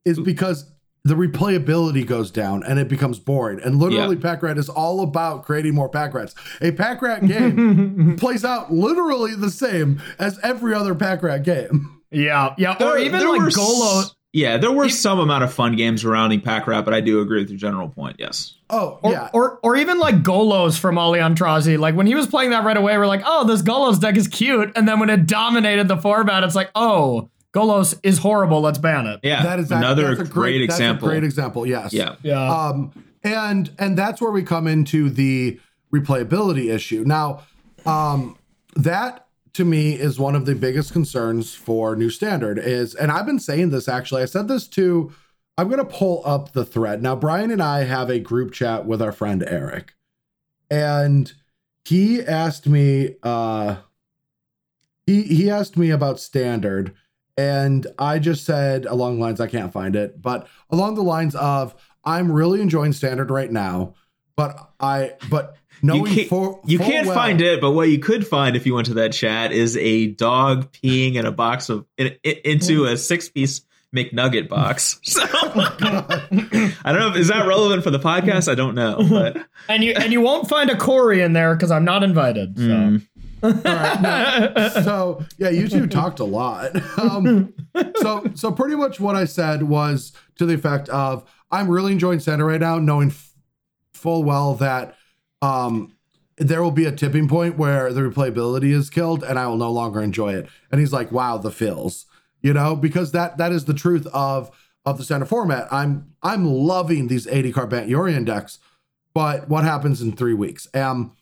[0.05, 0.71] is because
[1.07, 3.61] the replayability goes down and it becomes boring.
[3.65, 6.35] And literally, Pack Rat is all about creating more Pack Rats.
[6.61, 12.01] A Pack Rat game plays out literally the same as every other Pack Rat game.
[12.11, 14.01] yeah, yeah, or even like were Golo.
[14.01, 17.21] s- Yeah, there were some amount of fun games surrounding pack rat, but I do
[17.21, 18.17] agree with your general point.
[18.19, 18.55] Yes.
[18.69, 19.31] Oh, Or, yeah.
[19.33, 21.79] or or even like Golos from Ali Aintrazi.
[21.79, 24.29] Like when he was playing that right away, we're like, oh, this Golos deck is
[24.29, 24.73] cute.
[24.77, 28.61] And then when it dominated the format, it's like, oh, Golos is horrible.
[28.61, 29.21] Let's ban it.
[29.23, 31.09] Yeah, that is another that's a great, that's a example.
[31.09, 31.67] great example.
[31.67, 31.93] Yes.
[31.93, 32.43] yeah, Yeah.
[32.45, 32.93] Um,
[33.23, 35.59] and and that's where we come into the
[35.93, 37.05] replayability issue.
[37.07, 37.43] Now,
[37.87, 38.37] um,
[38.75, 43.25] that to me is one of the biggest concerns for new standard is and I've
[43.25, 44.23] been saying this actually.
[44.23, 45.13] I said this to
[45.57, 47.03] I'm going to pull up the thread.
[47.03, 49.95] Now Brian and I have a group chat with our friend Eric.
[50.71, 51.33] And
[51.87, 53.77] he asked me uh
[55.07, 56.95] he he asked me about standard
[57.37, 61.35] and I just said along the lines I can't find it, but along the lines
[61.35, 61.75] of
[62.05, 63.95] I'm really enjoying standard right now,
[64.37, 67.89] but I but knowing you can't, for, you full can't well- find it, but what
[67.91, 71.33] you could find if you went to that chat is a dog peeing in a
[71.33, 73.63] box of in, in- into a six piece
[73.95, 75.01] McNugget box.
[75.07, 75.23] So
[76.85, 78.51] I don't know if is that relevant for the podcast.
[78.51, 79.37] I don't know, but
[79.69, 82.57] And you and you won't find a Corey in there because I'm not invited.
[82.59, 82.63] So.
[82.65, 83.07] Mm.
[84.85, 86.73] so yeah, you two talked a lot.
[86.97, 87.53] Um,
[87.97, 92.21] so so pretty much what I said was to the effect of I'm really enjoying
[92.21, 93.35] Santa right now, knowing f-
[93.93, 94.97] full well that
[95.43, 95.95] um,
[96.39, 99.71] there will be a tipping point where the replayability is killed, and I will no
[99.71, 100.49] longer enjoy it.
[100.71, 102.07] And he's like, "Wow, the feels,"
[102.41, 104.51] you know, because that that is the truth of
[104.87, 105.69] of the standard format.
[105.71, 108.59] I'm I'm loving these 80 card Bant Yorion decks,
[109.13, 110.67] but what happens in three weeks?
[110.75, 111.13] Um,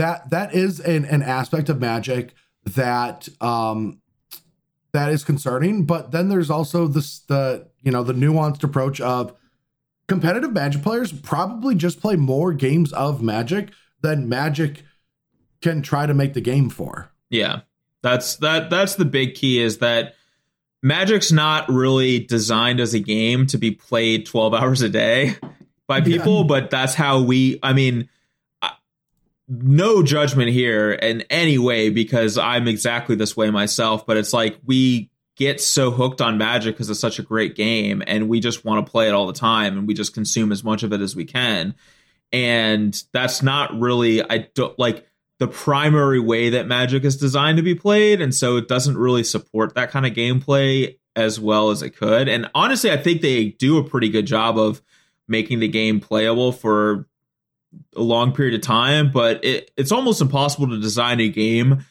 [0.00, 2.34] that that is an, an aspect of magic
[2.64, 4.00] that um
[4.92, 9.34] that is concerning but then there's also this the you know the nuanced approach of
[10.08, 13.70] competitive magic players probably just play more games of magic
[14.02, 14.82] than magic
[15.62, 17.60] can try to make the game for yeah,
[18.02, 18.68] that's that.
[18.68, 20.16] That's the big key is that
[20.82, 25.36] Magic's not really designed as a game to be played twelve hours a day
[25.86, 27.58] by people, but that's how we.
[27.62, 28.10] I mean.
[29.52, 34.58] No judgment here in any way because I'm exactly this way myself, but it's like
[34.64, 38.64] we get so hooked on Magic because it's such a great game and we just
[38.64, 41.00] want to play it all the time and we just consume as much of it
[41.00, 41.74] as we can.
[42.32, 45.04] And that's not really, I don't like
[45.40, 48.20] the primary way that Magic is designed to be played.
[48.20, 52.28] And so it doesn't really support that kind of gameplay as well as it could.
[52.28, 54.80] And honestly, I think they do a pretty good job of
[55.26, 57.06] making the game playable for
[57.96, 61.84] a long period of time, but it, it's almost impossible to design a game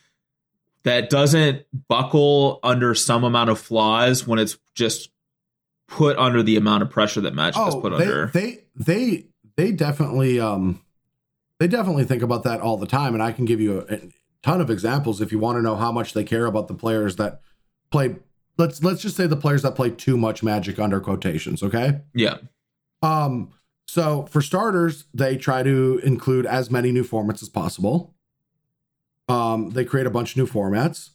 [0.83, 5.09] that doesn't buckle under some amount of flaws when it's just
[5.87, 8.27] put under the amount of pressure that Magic is oh put they, under.
[8.27, 9.25] they they
[9.55, 10.81] they definitely um
[11.59, 13.99] they definitely think about that all the time and i can give you a, a
[14.43, 17.15] ton of examples if you want to know how much they care about the players
[17.15, 17.41] that
[17.91, 18.15] play
[18.59, 22.37] let's let's just say the players that play too much magic under quotations okay yeah.
[23.01, 23.53] Um,
[23.89, 28.13] so for starters, they try to include as many new formats as possible.
[29.27, 31.09] Um, they create a bunch of new formats,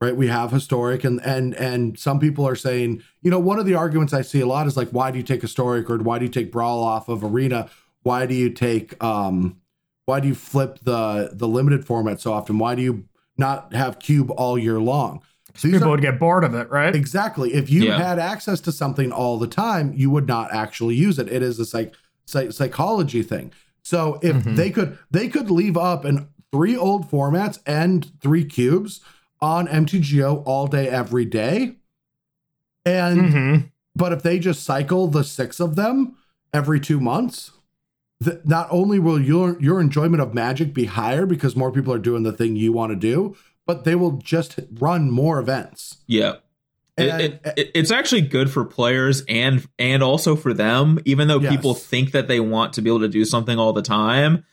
[0.00, 0.16] right?
[0.16, 3.74] We have historic and and and some people are saying, you know, one of the
[3.74, 6.24] arguments I see a lot is like, why do you take historic or why do
[6.24, 7.68] you take brawl off of arena?
[8.02, 9.60] Why do you take um
[10.06, 12.58] why do you flip the the limited format so often?
[12.58, 13.04] Why do you
[13.36, 15.20] not have cube all year long?
[15.60, 16.94] These People are- would get bored of it, right?
[16.94, 17.52] Exactly.
[17.52, 17.98] If you Yeah.
[17.98, 21.28] had access to something all the time, you would not actually use it.
[21.28, 21.92] It is a psych,
[22.28, 23.50] psych psychology thing.
[23.82, 24.56] So if Mhm.
[24.56, 29.00] they could they could leave up in three old formats and three cubes
[29.40, 31.76] on MTGO all day every day.
[32.84, 33.70] And Mhm.
[33.94, 36.16] but if they just cycle the six of them
[36.52, 37.52] every two months,
[38.22, 41.98] th- not only will your your enjoyment of Magic be higher because more people are
[41.98, 43.34] doing the thing you want to do,
[43.66, 45.98] but they will just run more events.
[46.06, 46.36] Yeah.
[46.98, 51.28] It, And- it, it- it's actually good for players and and also for them even
[51.28, 51.52] though Yes.
[51.52, 54.44] people think that they want to be able to do something all the time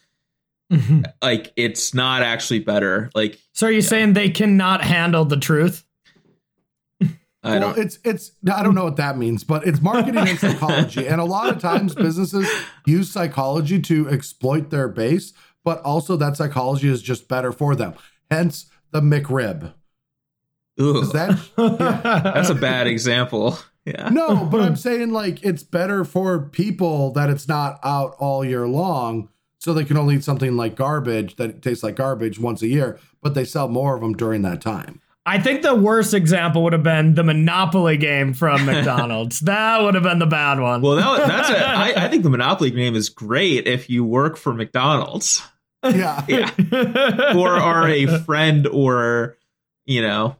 [0.71, 1.03] Mhm.
[1.21, 5.83] like it's not actually better like So are you saying they cannot handle the truth?
[7.01, 7.07] i
[7.43, 11.07] well, don't it's it's I don't know what that means, but it's marketing and psychology,
[11.07, 12.49] and a lot of times businesses
[12.87, 15.33] use psychology to exploit their base,
[15.63, 17.93] but also that psychology is just better for them.
[18.31, 19.73] Hence the McRib.
[20.81, 21.39] Ooh, Is that
[22.35, 24.45] that's a bad example yeah no?
[24.45, 29.29] But I'm saying like it's better for people that it's not out all year long,
[29.59, 32.99] so they can only eat something like garbage that tastes like garbage once a year,
[33.21, 35.01] but they sell more of them during that time.
[35.27, 39.39] I think the worst example would have been the Monopoly game from McDonald's.
[39.41, 40.81] that would have been the bad one.
[40.81, 44.35] well that, that's a I, I think the monopoly game is great if you work
[44.37, 45.41] for mcdonald's
[45.83, 46.23] Yeah.
[46.27, 49.37] yeah or are a friend or
[49.85, 50.35] you know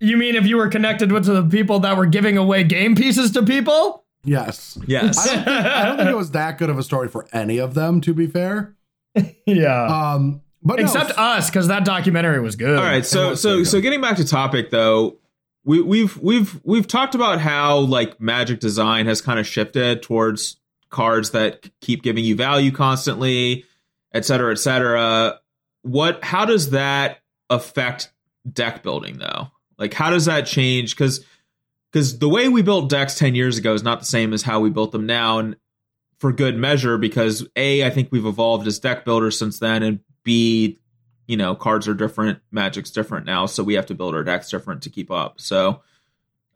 [0.00, 3.30] you mean if you were connected with the people that were giving away game pieces
[3.32, 4.04] to people?
[4.24, 4.78] Yes.
[4.86, 7.26] yes I don't, think, I don't think it was that good of a story for
[7.32, 8.74] any of them, to be fair.
[9.46, 9.86] Yeah.
[9.86, 12.78] Um, but no, Except us, because that documentary was good.
[12.78, 15.16] All right, so so so getting back to topic though,
[15.64, 20.56] we, we've we've we've talked about how like Magic design has kind of shifted towards
[20.90, 23.64] cards that keep giving you value constantly,
[24.12, 25.40] et cetera, et cetera.
[25.82, 26.22] What?
[26.24, 27.20] How does that
[27.50, 28.12] affect
[28.52, 29.48] deck building though?
[29.78, 30.94] Like, how does that change?
[30.96, 31.24] Because
[31.92, 34.60] because the way we built decks 10 years ago is not the same as how
[34.60, 35.56] we built them now and
[36.18, 40.00] for good measure because a i think we've evolved as deck builders since then and
[40.24, 40.78] b
[41.26, 44.50] you know cards are different magic's different now so we have to build our decks
[44.50, 45.80] different to keep up so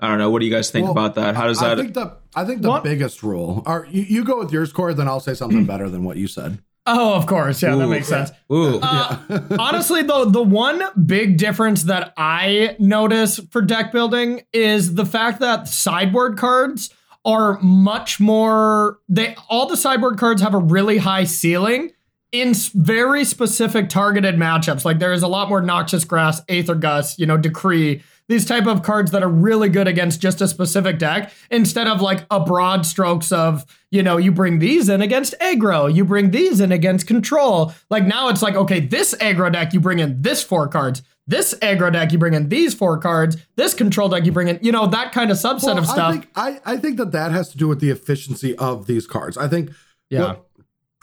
[0.00, 1.80] i don't know what do you guys think Well, about that how does that I
[1.82, 2.82] think the I think the What?
[2.84, 3.62] biggest rule.
[3.64, 6.26] Or you, you go with yours, Corey, then I'll say something better than what you
[6.26, 6.58] said.
[6.84, 7.62] Oh, of course.
[7.62, 8.30] Yeah, that makes sense.
[8.52, 9.18] ooh Uh,
[9.58, 15.40] honestly, though, the one big difference that I notice for deck building is the fact
[15.40, 16.90] that sideboard cards
[17.24, 18.98] are much more.
[19.08, 21.92] They all the sideboard cards have a really high ceiling
[22.32, 24.84] in very specific targeted matchups.
[24.84, 28.02] Like there is a lot more noxious grasp, aether gust, you know, decree.
[28.28, 32.00] These type of cards that are really good against just a specific deck instead of
[32.00, 36.30] like a broad strokes of, you know, you bring these in against aggro, you bring
[36.30, 37.74] these in against control.
[37.90, 41.02] Like now it's like, okay, this aggro deck, you bring in this four cards.
[41.26, 43.36] This aggro deck, you bring in these four cards.
[43.56, 45.98] This control deck, you bring in, you know, that kind of subset Well, of stuff.
[45.98, 49.06] I think I, I think that that has to do with the efficiency of these
[49.06, 49.36] cards.
[49.36, 49.70] I think
[50.10, 50.20] Yeah.
[50.26, 50.46] what-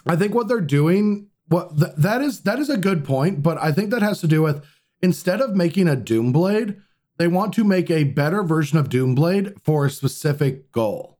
[0.06, 3.58] I think what they're doing what th- that is that is a good point, but
[3.62, 4.64] I think that has to do with
[5.02, 6.78] instead of making a Doomblade,
[7.20, 11.20] they want to make a better version of Doomblade for a specific goal.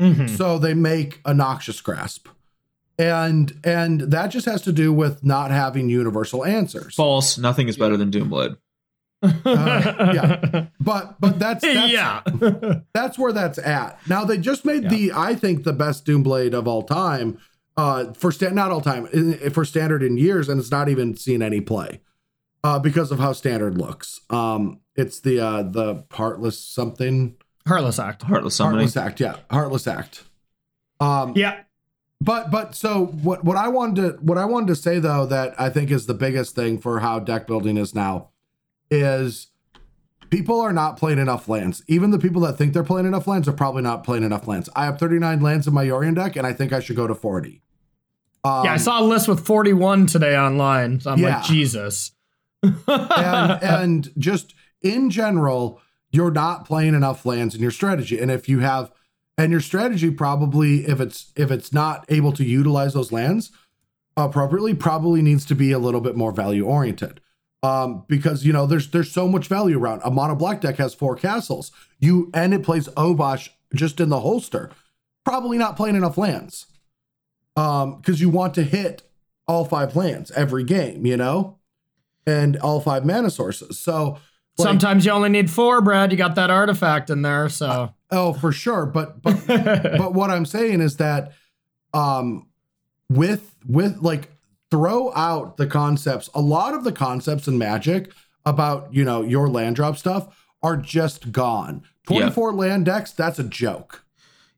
[0.00, 0.28] Mhm.
[0.36, 2.28] So they make a noxious grasp.
[2.98, 6.94] And and that just has to do with not having universal answers.
[6.94, 8.56] false nothing is better than doomblade
[9.22, 10.66] yeah.
[10.80, 12.22] But but that's that's, yeah.
[12.92, 13.98] that's where that's at.
[14.08, 17.38] Now they just made the I think the best Doomblade of all time
[17.76, 19.06] uh for stand not all time
[19.50, 22.00] for standard in years and it's not even seen any play.
[22.64, 24.20] Uh because of how standard looks.
[24.30, 27.36] Um it's the uh the heartless something
[27.66, 28.22] Heartless Act.
[28.22, 30.24] heartless summoning heartless act, yeah, heartless act.
[31.00, 31.60] Um Yeah.
[32.20, 35.60] but but so what what I wanted to what I wanted to say though that
[35.60, 38.28] I think is the biggest thing for how deck building is now
[38.90, 39.48] is
[40.30, 41.82] people are not playing enough lands.
[41.88, 44.68] Even the people that think they're playing enough lands are probably not playing enough lands.
[44.76, 47.14] I have 39 lands in my Yorion deck and I think I should go to
[47.14, 47.62] 40.
[48.44, 51.00] Um, Yeah, I saw a list with 41 today online.
[51.00, 51.38] So I'm Yeah.
[51.38, 52.12] like, Jesus.
[52.62, 52.82] and
[53.62, 54.54] and just
[54.90, 55.80] in general,
[56.10, 58.18] you're not playing enough lands in your strategy.
[58.18, 58.92] And if you have
[59.38, 63.50] and your strategy probably if it's if it's not able to utilize those lands
[64.16, 67.20] appropriately, probably needs to be a little bit more value oriented.
[67.62, 70.02] Um, because you know there's there's so much value around.
[70.04, 71.72] A mono black deck has four castles.
[71.98, 74.70] You and it plays Obosh just in the holster.
[75.24, 76.66] Probably not playing enough lands.
[77.56, 79.02] Um, because you want to hit
[79.48, 81.58] all five lands every game, you know,
[82.26, 83.78] and all five mana sources.
[83.78, 84.18] So
[84.58, 86.10] like, Sometimes you only need four, Brad.
[86.12, 87.48] You got that artifact in there.
[87.48, 88.86] So, Oh, for sure.
[88.86, 91.32] But but but what I'm saying is that
[91.92, 92.46] um
[93.08, 94.30] with with like
[94.70, 96.28] throw out the concepts.
[96.34, 98.12] A lot of the concepts in Magic
[98.44, 101.82] about, you know, your land drop stuff are just gone.
[102.06, 104.04] 24 land decks, that's a joke.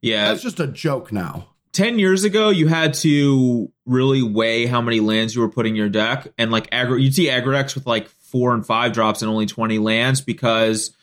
[0.03, 1.49] yeah That's just a joke now.
[1.72, 5.76] 10 years ago you had to really weigh how many lands you were putting in
[5.76, 9.22] your deck and like aggro you'd see aggro decks with like four and five drops
[9.22, 10.94] and only 20 lands because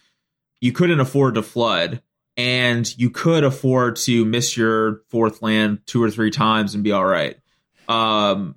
[0.62, 2.02] you couldn't afford to flood.
[2.38, 6.92] And you could afford to miss your fourth land two or three times and be
[6.92, 7.38] all right.
[7.88, 8.56] Um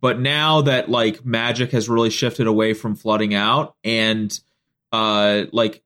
[0.00, 4.38] but now that like magic has really shifted away from flooding out and
[4.92, 5.82] uh like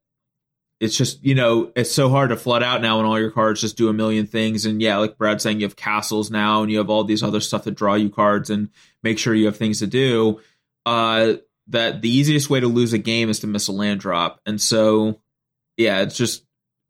[0.81, 3.61] it's just you know it's so hard to flood out now when all your cards
[3.61, 4.65] just do a million things.
[4.65, 7.41] And yeah like brad's saying you have castles now and you have all these other
[7.41, 8.69] stuff that draw you cards and
[9.03, 10.41] make sure you have things to do.
[10.87, 11.35] Uh
[11.69, 14.41] that the easiest way to lose a game is to miss a land drop.
[14.47, 15.21] And so
[15.79, 16.45] yeah it's just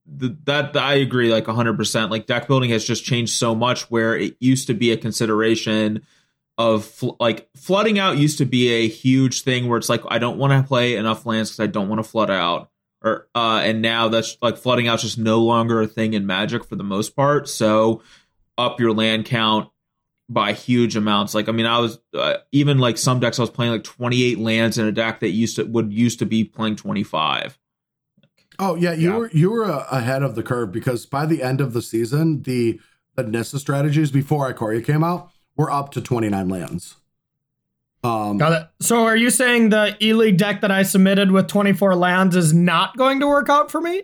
[0.06, 4.16] the, that i agree like 100% like deck building has just changed so much where
[4.16, 6.02] it used to be a consideration
[6.56, 10.18] of fl- like flooding out used to be a huge thing where it's like i
[10.18, 12.70] don't want to play enough lands because i don't want to flood out.
[13.00, 16.64] Or uh and now that's like flooding out's just no longer a thing in magic
[16.64, 17.48] for the most part.
[17.48, 18.02] So
[18.56, 19.70] up your land count
[20.28, 23.48] by huge amounts like i mean i was uh, even like some decks i was
[23.50, 26.76] playing like 28 lands in a deck that used to would used to be playing
[26.76, 27.58] 25
[28.60, 29.16] Oh yeah, you Yeah.
[29.18, 32.42] were you were uh, ahead of the curve because by the end of the season,
[32.42, 32.80] the
[33.14, 36.96] the Nissa strategies before Ikoria came out were up to 29 lands.
[38.02, 38.68] Um got it.
[38.80, 42.52] So, are you saying the E League deck that I submitted with 24 lands is
[42.52, 44.02] not going to work out for me?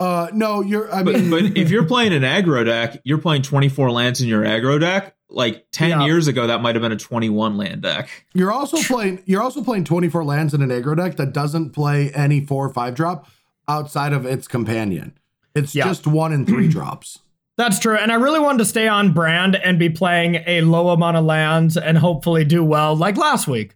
[0.00, 3.42] uh no, you're I but, mean but if you're playing an aggro deck you're playing
[3.42, 6.04] 24 lands in your aggro deck like 10 Yeah.
[6.04, 9.22] years ago that might have been a 21 land deck You're also playing.
[9.26, 12.72] You're also playing 24 lands in an aggro deck that doesn't play any four or
[12.72, 13.26] five drop
[13.68, 15.16] outside of its companion.
[15.54, 15.84] It's Yeah.
[15.84, 17.18] just one and three drops.
[17.58, 17.96] That's true.
[17.96, 21.24] And I really wanted to stay on brand and be playing a low amount of
[21.24, 23.74] lands and hopefully do well like last week.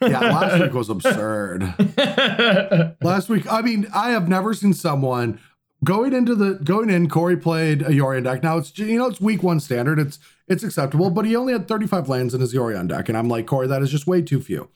[0.00, 1.62] Yeah, last week was absurd.
[3.02, 5.40] last week, I mean, I have never seen someone
[5.84, 7.08] going into the going in.
[7.08, 8.42] Corey played a Yorion deck.
[8.42, 9.98] Now it's you know it's week one standard.
[9.98, 10.18] It's
[10.48, 13.46] it's acceptable, but he only had 35 lands in his Yorion deck, and I'm like
[13.46, 14.68] Corey, that is just way too few.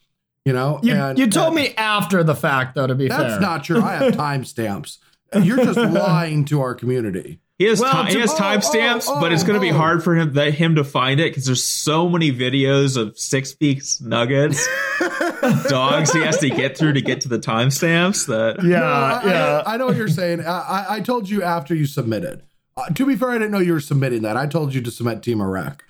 [0.45, 2.87] You know, You, and, you told and me after the fact, though.
[2.87, 3.19] To be fair.
[3.19, 3.83] that's fair, not true.
[3.83, 4.99] I have timestamps.
[5.43, 7.41] You're just lying to our community.
[7.59, 9.61] He has Well, ti- he to- has oh, timestamps, oh, but it's oh, going to
[9.61, 9.77] be oh.
[9.77, 13.55] hard for him that him to find it because there's so many videos of six
[13.55, 14.67] peaks nuggets
[15.69, 18.27] dogs he has to get through to get to the timestamps.
[18.29, 19.63] That Yeah, No, I, yeah.
[19.67, 20.41] I, I know what you're saying.
[20.41, 22.43] I, I, I told you after you submitted.
[22.81, 24.37] Uh, to be fair, I didn't know you were submitting that.
[24.37, 25.85] I told you to submit Temur Rec.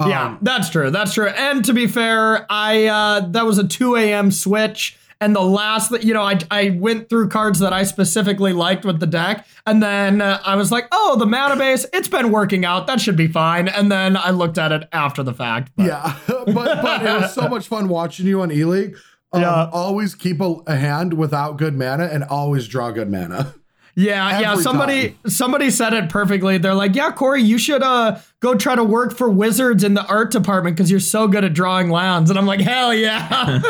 [0.00, 0.90] yeah, Um, that's true.
[0.90, 1.28] That's true.
[1.28, 4.30] And to be fair, I uh, that was a 2 a.m.
[4.30, 4.96] switch.
[5.20, 8.84] And the last that you know, I I went through cards that I specifically liked
[8.84, 12.30] with the deck, and then uh, I was like, oh, the mana base, it's been
[12.30, 12.86] working out.
[12.86, 13.66] That should be fine.
[13.66, 15.72] And then I looked at it after the fact.
[15.74, 18.96] But Yeah, but but it was so much fun watching you on E League.
[19.32, 19.68] Um, Yeah.
[19.72, 23.54] Always keep a, a hand without good mana and always draw good mana.
[23.98, 24.54] Yeah, yeah.
[24.54, 25.30] Somebody time.
[25.30, 26.56] somebody said it perfectly.
[26.56, 30.06] They're like, "Yeah, Corey, you should uh go try to work for Wizards in the
[30.06, 33.60] art department because you're so good at drawing lands." And I'm like, "Hell yeah!"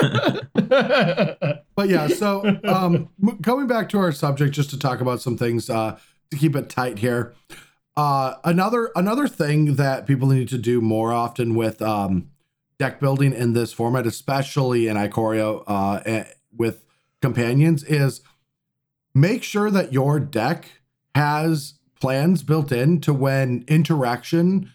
[1.78, 3.08] But yeah, so um,
[3.40, 5.96] coming back to our subject, just to talk about some things uh,
[6.32, 7.34] to keep it tight here.
[7.96, 12.30] Uh, another another thing that people need to do more often with um,
[12.80, 16.24] deck building in this format, especially in Ikoria uh, eh,
[16.54, 16.84] with
[17.22, 18.22] companions, is
[19.20, 20.68] make sure that your deck
[21.14, 24.70] has plans built in to when interaction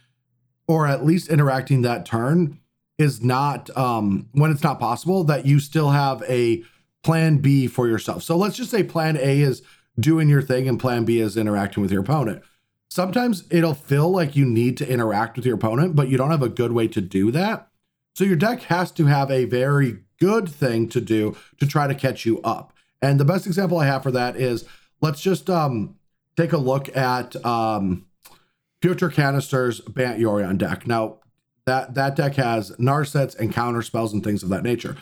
[0.68, 2.60] or at least interacting that turn
[2.98, 6.64] is not um when it's not possible that you still have a
[7.04, 8.24] plan B for yourself.
[8.24, 9.62] So let's just say plan A is
[10.00, 12.42] doing your thing and plan B is interacting with your opponent.
[12.90, 16.44] Sometimes it'll feel like you need to interact with your opponent, but you don't have
[16.44, 17.68] a good way to do that.
[18.16, 21.96] So your deck has to have a very good thing to do to try to
[21.96, 22.73] catch you up.
[23.04, 24.66] And the best example I have for that is
[25.02, 25.98] let's just um
[26.38, 28.06] take a look at um
[28.82, 30.88] Future Kanister's Bant Yorion deck.
[30.88, 31.20] Now,
[31.66, 34.96] that that deck has Narsets and counter spells and things of that nature.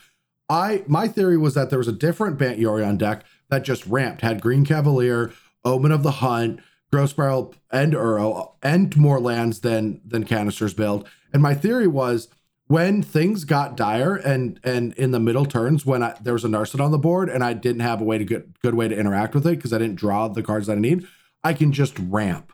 [0.49, 4.21] I my theory was that there was a different Bant Yorion deck that just ramped,
[4.21, 5.31] had Green Cavalier,
[5.63, 6.59] Omen of the Hunt,
[6.91, 11.07] Growth Spiral, and Uro, and more lands than than Kanister's build.
[11.31, 12.29] And my theory was
[12.71, 16.47] when things got dire and and in the middle turns when I, there was a
[16.47, 18.95] Narset on the board and I didn't have a way to good good way to
[18.95, 21.05] interact with it because I didn't draw the cards that I need,
[21.43, 22.53] I can just ramp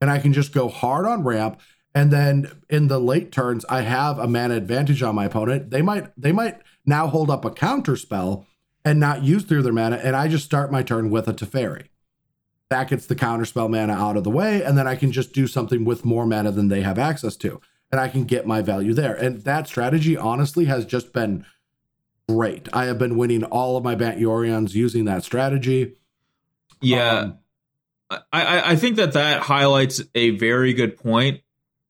[0.00, 1.60] and I can just go hard on ramp.
[1.94, 5.70] And then in the late turns, I have a mana advantage on my opponent.
[5.70, 8.46] They might they might now hold up a counter spell
[8.86, 11.88] and not use through their mana, and I just start my turn with a Teferi.
[12.70, 15.34] That gets the counter spell mana out of the way, and then I can just
[15.34, 17.60] do something with more mana than they have access to,
[17.90, 19.14] and I can get my value there.
[19.14, 21.44] And that strategy, honestly, has just been
[22.28, 22.68] great.
[22.72, 25.96] I have been winning all of my Bant Yorions using that strategy.
[26.80, 27.18] yeah.
[27.18, 27.38] Um,
[28.10, 31.42] I, I I think that that highlights a very good point,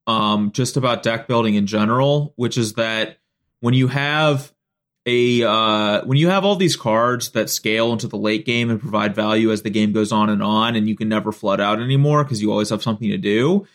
[0.09, 3.19] um, just about deck building in general, which is that
[3.61, 4.53] when you have
[5.07, 8.81] a uh, when you have all these cards that scale into the late game and
[8.81, 11.81] provide value as the game goes on and on, and you can never flood out
[11.81, 13.67] anymore because you always have something to do.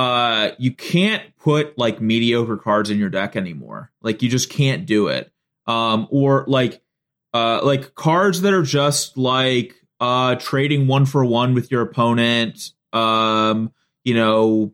[0.00, 3.90] Uh, you can't put like mediocre cards in your deck anymore.
[4.00, 5.30] Like you just can't do it.
[5.66, 6.80] Um, or like
[7.34, 12.72] uh, like cards that are just like uh trading one for one with your opponent
[12.94, 13.70] um
[14.02, 14.72] you know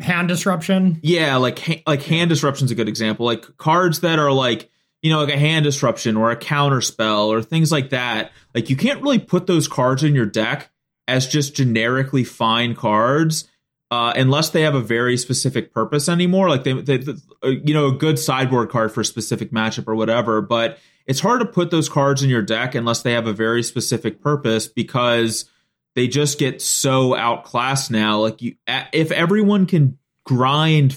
[0.00, 1.00] Hand disruption.
[1.02, 5.10] yeah like ha- like hand disruption's a good example like cards that are like you
[5.10, 8.76] know like a hand disruption or a counter spell or things like that like you
[8.76, 10.70] can't really put those cards in your deck
[11.08, 13.48] as just generically fine cards
[13.92, 17.12] uh, unless they have a very specific purpose anymore like they, they, they
[17.42, 21.20] uh, you know a good sideboard card for a specific matchup or whatever but it's
[21.20, 24.68] hard to put those cards in your deck unless they have a very specific purpose
[24.68, 25.46] because
[25.94, 28.20] they just get so outclassed now.
[28.20, 30.96] Like you if everyone can grind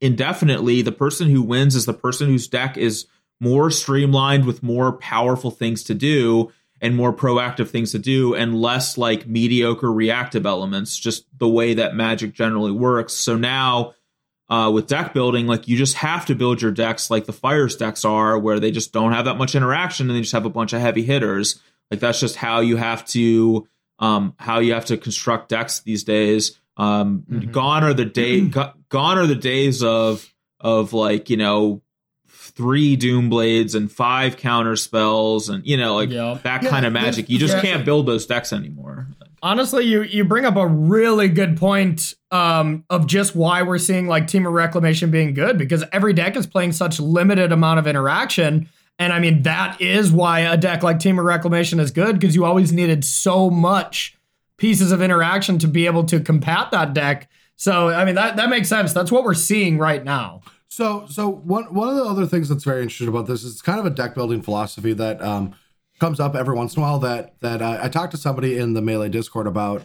[0.00, 3.06] indefinitely the person who wins is the person whose deck is
[3.40, 6.50] more streamlined with more powerful things to do
[6.84, 11.74] and more proactive things to do and less like mediocre reactive elements just the way
[11.74, 13.94] that magic generally works so now
[14.50, 17.76] uh, with deck building, like you just have to build your decks like the fires
[17.76, 20.50] decks are, where they just don't have that much interaction and they just have a
[20.50, 21.62] bunch of heavy hitters.
[21.90, 23.66] Like that's just how you have to
[23.98, 26.60] um, how you have to construct decks these days.
[26.76, 27.52] Um, Mhm.
[27.52, 30.30] Gone are the day go- gone are the days of
[30.60, 31.80] of like you know
[32.56, 36.38] three doom blades and five counter spells and you know like Yeah.
[36.42, 37.28] that Yeah, kind of magic.
[37.28, 37.62] You just yeah.
[37.62, 39.08] can't build those decks anymore.
[39.42, 44.06] honestly, you you bring up a really good point um, of just why we're seeing
[44.08, 48.68] like Temur Reclamation being good because every deck is playing such limited amount of interaction.
[48.98, 52.44] And I mean, that is why a deck like Temur Reclamation is good because you
[52.44, 54.16] always needed so much
[54.56, 57.28] pieces of interaction to be able to combat that deck.
[57.56, 58.92] So, I mean, that, that makes sense.
[58.92, 60.42] That's what we're seeing right now.
[60.68, 63.62] So, so one one of the other things that's very interesting about this is it's
[63.62, 65.54] kind of a deck building philosophy that um,
[66.00, 66.98] comes up every once in a while.
[66.98, 69.84] That that uh, I talked to somebody in the melee Discord about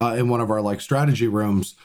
[0.00, 1.76] uh, in one of our like strategy rooms,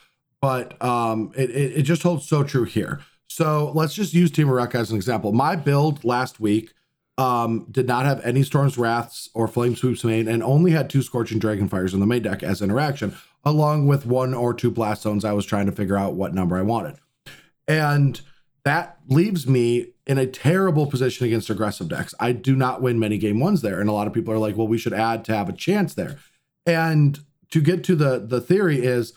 [0.42, 3.02] but um, it, it it just holds so true here.
[3.28, 5.32] So let's just use Temur Rec as an example.
[5.32, 6.74] My build last week
[7.20, 11.02] um, did not have any Storm's Wraths or Flame Sweeps main, and only had two
[11.04, 15.24] Scorching Dragonfires in the main deck as interaction, along with one or two Blast Zones.
[15.24, 16.96] I was trying to figure out what number I wanted,
[17.68, 18.20] and
[18.70, 22.14] that leaves me in a terrible position against aggressive decks.
[22.20, 24.56] I do not win many game ones there, and a lot of people are like,
[24.56, 26.18] "Well, we should add to have a chance there."
[26.68, 29.14] And to get to the the theory is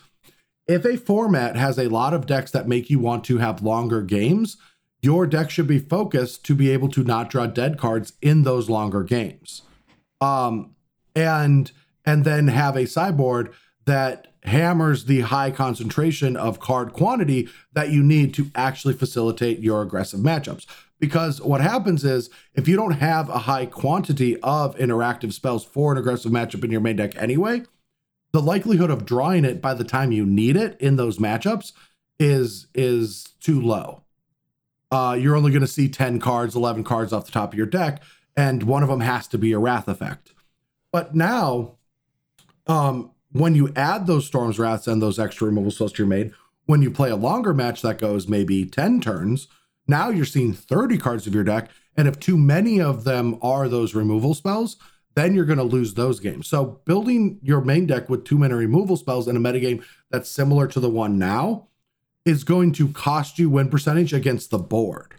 [0.67, 4.01] if a format has a lot of decks that make you want to have longer
[4.01, 4.57] games,
[5.03, 8.71] your deck should be focused to be able to not draw dead cards in those
[8.71, 9.61] longer games.
[10.19, 10.73] Um,
[11.15, 11.71] and
[12.05, 13.53] and then have a sideboard
[13.85, 19.81] that hammers the high concentration of card quantity that you need to actually facilitate your
[19.81, 20.65] aggressive matchups.
[20.99, 25.91] Because what happens is if you don't have a high quantity of interactive spells for
[25.91, 27.63] an aggressive matchup in your main deck anyway,
[28.31, 31.73] the likelihood of drawing it by the time you need it in those matchups
[32.19, 34.03] is is too low.
[34.91, 37.65] Uh, you're only going to see 10 cards, 11 cards off the top of your
[37.65, 38.01] deck,
[38.37, 40.33] and one of them has to be a Wrath effect.
[40.91, 41.77] But now,
[42.67, 46.33] um, when you add those Storm's Wraths and those extra removal spells to your main,
[46.65, 49.47] when you play a longer match that goes maybe 10 turns,
[49.87, 51.69] now you're seeing 30 cards of your deck.
[51.97, 54.77] And if too many of them are those removal spells,
[55.15, 56.47] then you're going to lose those games.
[56.47, 60.67] So building your main deck with too many removal spells in a metagame that's similar
[60.67, 61.67] to the one now
[62.25, 65.15] is going to cost you win percentage against the board.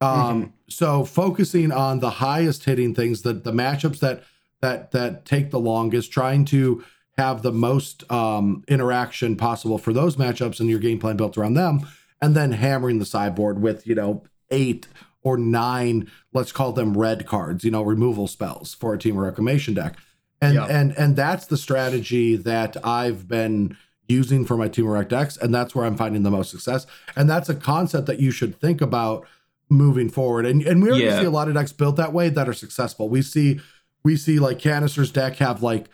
[0.00, 0.50] Um, mm-hmm.
[0.68, 4.22] so focusing on the highest hitting things, the the matchups that
[4.60, 6.84] that that take the longest, trying to
[7.18, 11.54] have the most um, interaction possible for those matchups and your game plan built around
[11.54, 11.86] them,
[12.22, 14.86] and then hammering the sideboard with you know eight
[15.22, 19.74] or nine, let's call them red cards, you know, removal spells for a Temur Reclamation
[19.74, 19.96] deck.
[20.40, 25.36] And and and that's the strategy that I've been using for my Temur Rec decks,
[25.36, 26.86] and that's where I'm finding the most success.
[27.16, 29.26] And that's a concept that you should think about
[29.68, 30.46] moving forward.
[30.46, 31.18] And and we already yeah.
[31.18, 33.08] see a lot of decks built that way that are successful.
[33.08, 33.60] We see
[34.04, 35.88] we see like Kanister's deck have like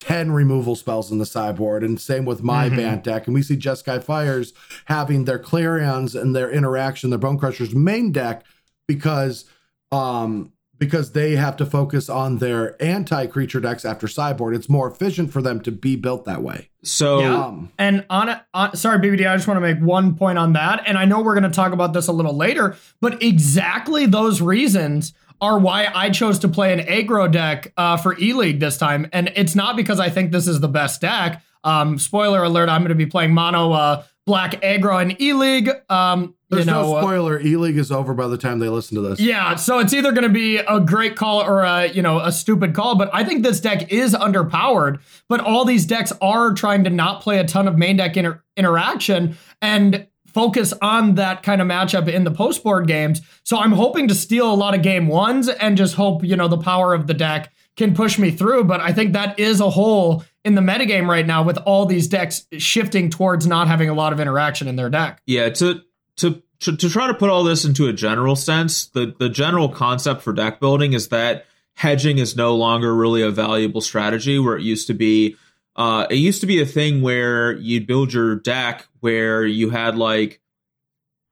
[0.00, 2.76] 10 removal spells in the sideboard, and same with my mm-hmm.
[2.76, 3.26] Bant deck.
[3.26, 4.52] And we see Jeskai Fires
[4.86, 8.44] having their Clarions and their interaction, their Bone Crushers main deck
[8.86, 9.44] because
[9.92, 14.56] um because they have to focus on their anti-creature decks after sideboard.
[14.56, 16.70] It's more efficient for them to be built that way.
[16.82, 17.44] So, yeah.
[17.44, 20.54] um, and on, it, on sorry, BBD, I just want to make one point on
[20.54, 20.82] that.
[20.86, 24.40] And I know we're going to talk about this a little later, but exactly those
[24.40, 28.76] reasons are why I chose to play an aggro deck uh, for E League this
[28.76, 29.08] time.
[29.12, 31.42] And it's not because I think this is the best deck.
[31.64, 35.70] Um, spoiler alert: I'm going to be playing mono uh, black aggro in E League.
[35.88, 37.38] Um, there's you know, no uh, spoiler.
[37.38, 39.20] Uh, E League is over by the time they listen to this.
[39.20, 42.32] Yeah, so it's either going to be a great call or a you know a
[42.32, 42.96] stupid call.
[42.96, 45.00] But I think this deck is underpowered.
[45.28, 48.42] But all these decks are trying to not play a ton of main deck inter-
[48.56, 53.20] interaction and focus on that kind of matchup in the post board games.
[53.42, 56.48] So I'm hoping to steal a lot of game ones and just hope you know
[56.48, 58.64] the power of the deck can push me through.
[58.64, 62.08] But I think that is a hole in the metagame right now with all these
[62.08, 65.20] decks shifting towards not having a lot of interaction in their deck.
[65.26, 65.82] Yeah, to
[66.16, 69.68] to, to to try to put all this into a general sense, the the general
[69.68, 74.56] concept for deck building is that hedging is no longer really a valuable strategy where
[74.56, 75.36] it used to be.
[75.80, 79.96] Uh, it used to be a thing where you'd build your deck where you had
[79.96, 80.42] like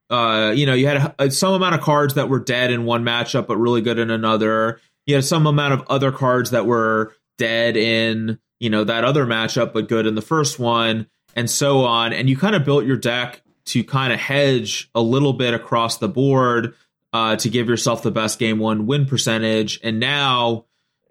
[0.09, 3.05] uh, you know, you had a, some amount of cards that were dead in one
[3.05, 4.80] matchup, but really good in another.
[5.05, 9.26] You had some amount of other cards that were dead in, you know, that other
[9.26, 12.14] matchup, but good in the first one, and so on.
[12.14, 15.99] And you kind of built your deck to kind of hedge a little bit across
[15.99, 16.74] the board
[17.12, 19.78] uh, to give yourself the best game one win percentage.
[19.82, 20.64] And now,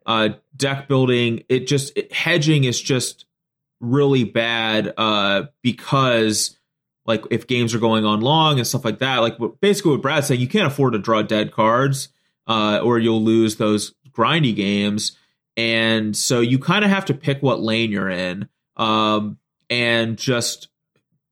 [0.07, 3.26] uh, deck building, it just it, hedging is just
[3.79, 6.57] really bad uh, because,
[7.05, 10.27] like, if games are going on long and stuff like that, like basically what Brad's
[10.27, 12.09] saying, you can't afford to draw dead cards
[12.47, 15.17] uh, or you'll lose those grindy games.
[15.55, 19.37] And so you kind of have to pick what lane you're in um,
[19.69, 20.69] and just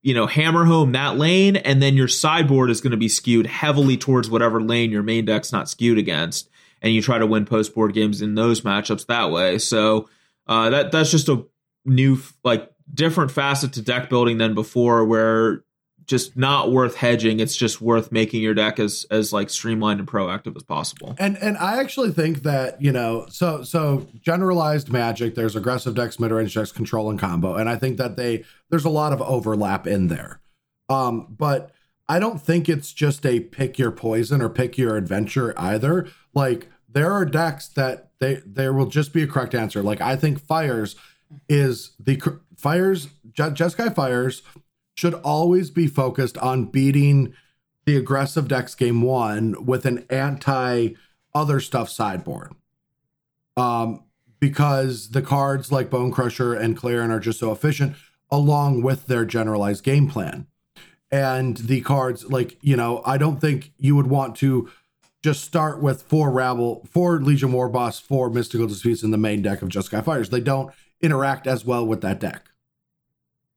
[0.06, 3.48] you know, hammer home that lane, and then your sideboard is going to be skewed
[3.48, 6.48] heavily towards whatever lane your main deck's not skewed against,
[6.80, 9.58] and you try to win post board games in those matchups that way.
[9.58, 10.08] So
[10.46, 11.48] uh, that that's just a
[11.86, 15.64] new like different facet to deck building than before where
[16.06, 20.08] just not worth hedging it's just worth making your deck as as like streamlined and
[20.08, 25.36] proactive as possible And and I actually think that you know so so generalized magic.
[25.36, 28.86] There's aggressive decks, mid range decks, control and combo, and I think that they there's
[28.86, 30.42] a lot of overlap in there.
[30.90, 31.72] Um, but
[32.08, 36.08] I don't think it's just a pick your poison or pick your adventure either.
[36.34, 39.82] Like there are decks that they there will just be a correct answer.
[39.82, 40.96] Like I think fires
[41.50, 42.22] is the
[42.58, 44.42] fires Je- Jeskai fires
[44.96, 47.34] should always be focused on beating
[47.86, 50.90] the aggressive decks game one with an anti
[51.34, 52.54] other stuff sideboard.
[53.58, 54.04] Um,
[54.40, 57.96] because the cards like Bonecrusher and Clarion are just so efficient,
[58.30, 60.48] along with their generalized game plan.
[61.12, 64.70] And the cards, like, you know, I don't think you would want to
[65.24, 69.62] just start with four Rabble, four Legion Warboss, four Mystical Disputes in the main deck
[69.62, 70.30] of Jeskai Fires.
[70.30, 70.72] They don't
[71.02, 72.50] interact as well with that deck.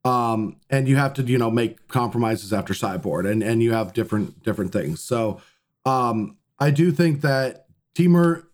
[0.04, 3.92] Um and you have to you know make compromises after sideboard and and you have
[3.92, 5.00] different different things.
[5.00, 5.40] So
[5.84, 8.44] um i do think that Temur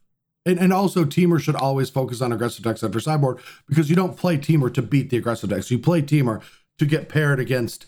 [0.46, 4.16] and, and also Temur should always focus on aggressive decks after sideboard because you don't
[4.16, 5.70] play Temur to beat the aggressive decks.
[5.70, 6.42] You play Temur
[6.78, 7.86] to get paired against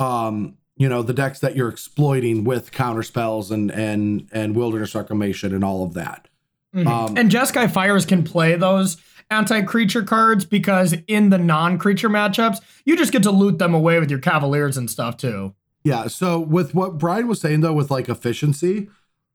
[0.00, 4.94] um you know the decks that you're exploiting with counter spells and and and wilderness
[4.94, 6.28] reclamation and all of that.
[6.74, 6.86] Mhm.
[6.86, 8.98] Um, and Jeskai Fires can play those
[9.30, 14.10] anti-creature cards because in the non-creature matchups, you just get to loot them away with
[14.10, 15.54] your Cavaliers and stuff too.
[15.84, 16.06] Yeah.
[16.08, 18.88] So with what Brian was saying though, with like efficiency,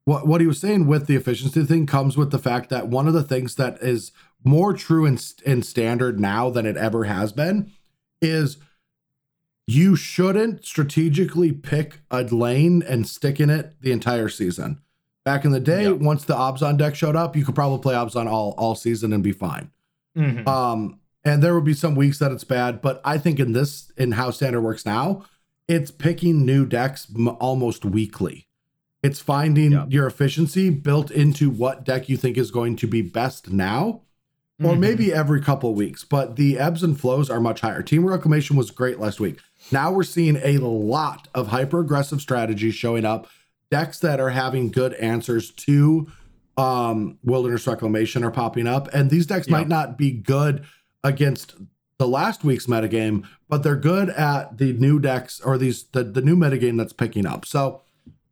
[0.05, 3.07] what what he was saying with the efficiency thing comes with the fact that one
[3.07, 4.11] of the things that is
[4.43, 7.71] more true in in standard now than it ever has been
[8.21, 8.57] is
[9.67, 14.81] you shouldn't strategically pick a lane and stick in it the entire season.
[15.23, 15.91] Back in the day, Yeah.
[15.91, 19.23] once the Abzan deck showed up, you could probably play Abzan all all season and
[19.23, 19.69] be fine.
[20.17, 20.47] Mhm.
[20.47, 23.91] Um, and there would be some weeks that it's bad, but I think in this,
[23.97, 25.23] in how standard works now,
[25.67, 28.47] it's picking new decks m- almost weekly.
[29.03, 29.85] It's finding Yeah.
[29.89, 34.01] your efficiency built into what deck you think is going to be best now,
[34.61, 34.79] or Mhm.
[34.79, 36.03] maybe every couple weeks.
[36.03, 37.81] But the ebbs and flows are much higher.
[37.81, 39.37] Temur Reclamation was great last week.
[39.71, 43.27] Now we're seeing a lot of hyper aggressive strategies showing up,
[43.71, 46.07] decks that are having good answers to
[46.57, 49.57] um wilderness reclamation are popping up and these decks Yeah.
[49.57, 50.65] might not be good
[51.03, 51.55] against
[51.97, 56.21] the last week's metagame but they're good at the new decks or these the, the
[56.21, 57.81] new metagame that's picking up so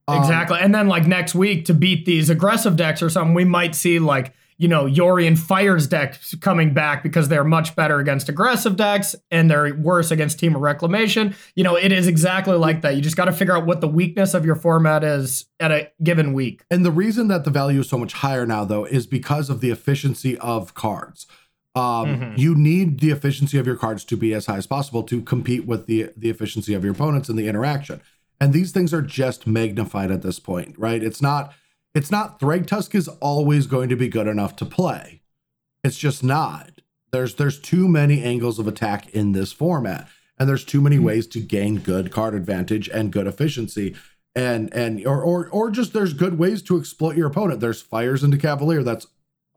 [0.07, 0.57] um, Exactly.
[0.59, 3.99] And then like next week to beat these aggressive decks or something, we might see
[3.99, 9.15] like, you know, Yorion Fire's deck coming back because they're much better against aggressive decks
[9.31, 11.33] and they're worse against Temur Reclamation.
[11.55, 12.95] You know, it is exactly like that.
[12.95, 15.89] You just got to figure out what the weakness of your format is at a
[16.03, 16.61] given week.
[16.69, 19.61] and the reason that the value is so much higher now though is because of
[19.61, 21.25] the efficiency of cards
[21.75, 22.37] um Mhm.
[22.37, 25.65] you need the efficiency of your cards to be as high as possible to compete
[25.65, 28.01] with the the efficiency of your opponents and the interaction
[28.41, 31.53] and these things are just magnified at this point right it's not
[31.99, 35.21] it's not Thragtusk is always going to be good enough to play.
[35.83, 36.79] It's just not.
[37.11, 41.03] There's there's too many angles of attack in this format and there's too many hmm.
[41.03, 43.97] ways to gain good card advantage and good efficiency
[44.33, 47.59] and and or or or just there's good ways to exploit your opponent.
[47.59, 48.81] There's fires into cavalier.
[48.81, 49.07] That's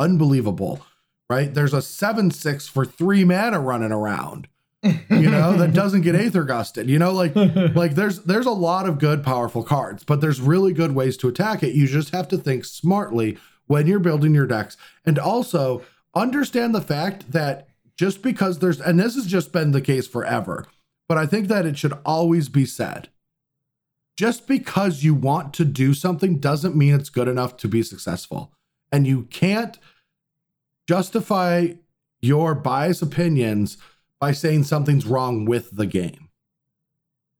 [0.00, 0.84] unbelievable
[1.30, 1.54] right?
[1.54, 4.48] There's a 7-6 for 3 mana running around
[4.82, 7.34] you know that doesn't get aether gusted you know like
[7.76, 11.28] like there's there's a lot of good powerful cards but there's really good ways to
[11.28, 11.74] attack it.
[11.74, 14.76] You just have to think smartly when you're building your decks.
[15.06, 15.82] And also
[16.14, 20.66] understand the fact that just because there's and this has just been the case forever
[21.08, 23.08] but i think that it should always be said
[24.16, 28.52] just because you want to do something doesn't mean it's good enough to be successful.
[28.90, 29.78] And you can't
[30.86, 31.68] justify
[32.20, 33.78] your biased opinions
[34.22, 36.28] by saying something's wrong with the game.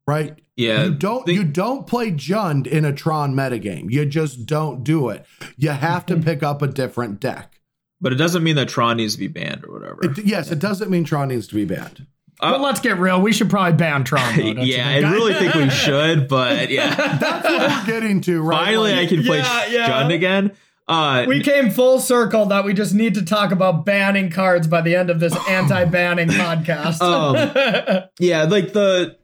[0.05, 0.37] Right?
[0.57, 3.89] Yeah, you don't the- you don't play Jund in a Tron metagame.
[3.89, 5.25] You just don't do it.
[5.55, 6.23] You have to mm-hmm.
[6.23, 7.61] pick up a different deck.
[8.01, 9.99] but it doesn't mean that Tron needs to be banned or whatever.
[10.03, 12.05] It, yes, it doesn't mean Tron needs to be banned.
[12.41, 13.21] Uh, but let's get real.
[13.21, 14.35] We should probably ban Tron.
[14.35, 17.17] though, don't yeah, think, I really think we should, but yeah.
[17.17, 18.65] That's what we're getting to, right?
[18.65, 19.89] Finally, Like, I can play Yeah, yeah.
[19.89, 20.51] Jund again.
[20.87, 24.81] Uh, We came full circle that we just need to talk about banning cards by
[24.81, 27.01] the end of this anti-banning podcast.
[27.01, 29.17] Um, yeah, like the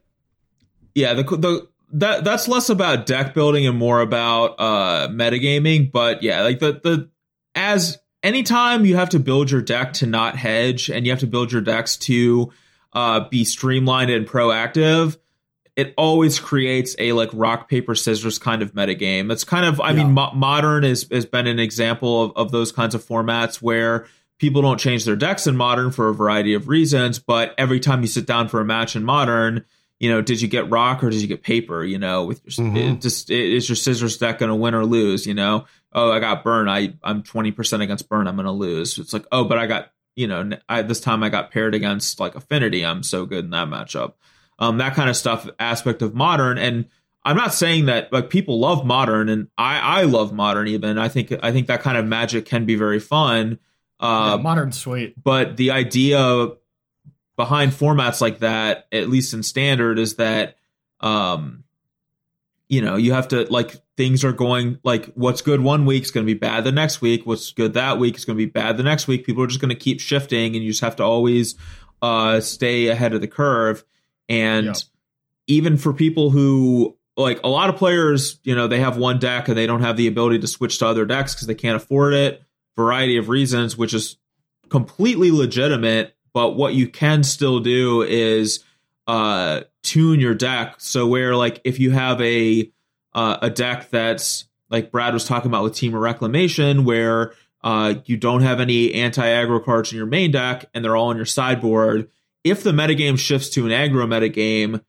[0.94, 5.92] yeah the the that that's less about deck building and more about uh metagaming.
[5.92, 7.10] But yeah, like the the
[7.54, 11.26] as anytime you have to build your deck to not hedge and you have to
[11.26, 12.52] build your decks to
[12.92, 15.18] uh be streamlined and proactive.
[15.80, 19.32] It always creates a like rock paper scissors kind of metagame.
[19.32, 20.04] It's kind of I Yeah.
[20.04, 24.06] mean mo- modern is has been an example of, of those kinds of formats where
[24.38, 28.00] people don't change their decks in modern for a variety of reasons, but every time
[28.02, 29.64] you sit down for a match in modern,
[29.98, 31.84] you know, did you get rock or did you get paper?
[31.84, 32.76] You know, with your, mm-hmm.
[32.76, 35.26] it just it, is your scissors deck going to win or lose?
[35.26, 36.68] You know, oh, I got burn.
[36.68, 38.26] I I'm twenty percent against burn.
[38.26, 38.98] I'm going to lose.
[38.98, 42.18] It's like, oh, but I got you know, I, this time I got paired against
[42.18, 42.84] like affinity.
[42.84, 44.14] I'm so good in that matchup.
[44.60, 46.86] Um, that kind of stuff aspect of modern and.
[47.22, 50.96] I'm not saying that like people love modern and I I love modern even.
[50.96, 53.58] I think I think that kind of magic can be very fun.
[54.00, 55.22] Uh, yeah, modern sweet.
[55.22, 56.52] But the idea
[57.36, 60.56] behind formats like that, at least in standard, is that
[61.00, 61.64] um,
[62.68, 66.10] you know, you have to like things are going like what's good one week is
[66.10, 67.26] going to be bad the next week.
[67.26, 69.26] What's good that week is going to be bad the next week.
[69.26, 71.56] People are just going to keep shifting, and you just have to always
[72.00, 73.84] uh, stay ahead of the curve.
[74.30, 74.72] And yeah.
[75.46, 79.48] even for people who like a lot of players, you know, they have one deck
[79.48, 82.14] and they don't have the ability to switch to other decks because they can't afford
[82.14, 82.42] it
[82.76, 84.16] variety of reasons, which is
[84.70, 86.16] completely legitimate.
[86.32, 88.64] But what you can still do is
[89.06, 90.76] uh, tune your deck.
[90.78, 92.70] So where like if you have a
[93.12, 98.16] uh, a deck that's like Brad was talking about with Temur Reclamation, where uh, you
[98.16, 101.26] don't have any anti aggro cards in your main deck and they're all on your
[101.26, 102.08] sideboard.
[102.44, 104.82] If the metagame shifts to an aggro metagame,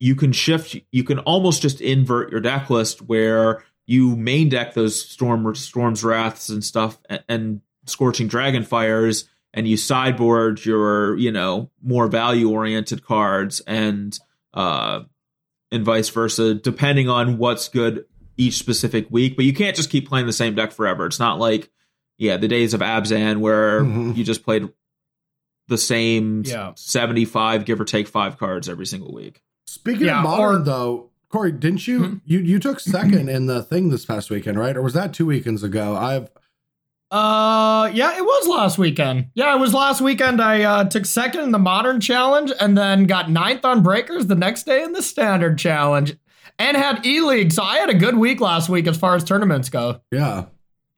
[0.00, 0.76] you can shift.
[0.92, 6.04] You can almost just invert your deck list where you main deck those storm storms
[6.04, 12.06] wraths and stuff and, and scorching dragon fires and you sideboard your you know more
[12.06, 14.18] value oriented cards and
[14.54, 15.00] uh
[15.72, 18.04] and vice versa depending on what's good
[18.36, 21.38] each specific week but you can't just keep playing the same deck forever it's not
[21.38, 21.70] like
[22.18, 24.12] yeah the days of abzan where mm-hmm.
[24.12, 24.68] you just played
[25.68, 26.72] the same yeah.
[26.74, 31.10] 75 give or take five cards every single week speaking yeah, of modern or, though
[31.30, 34.76] Corey, didn't you hmm you you took second in the thing this past weekend, right?
[34.76, 35.94] Or was that two weekends ago?
[35.94, 36.30] I've
[37.10, 39.28] uh yeah, it was last weekend.
[39.34, 40.40] Yeah, it was last weekend.
[40.40, 44.34] I uh, took second in the modern challenge and then got ninth on breakers the
[44.34, 46.16] next day in the standard challenge.
[46.58, 47.52] And had E League.
[47.52, 50.00] So I had a good week last week as far as tournaments go.
[50.10, 50.46] Yeah.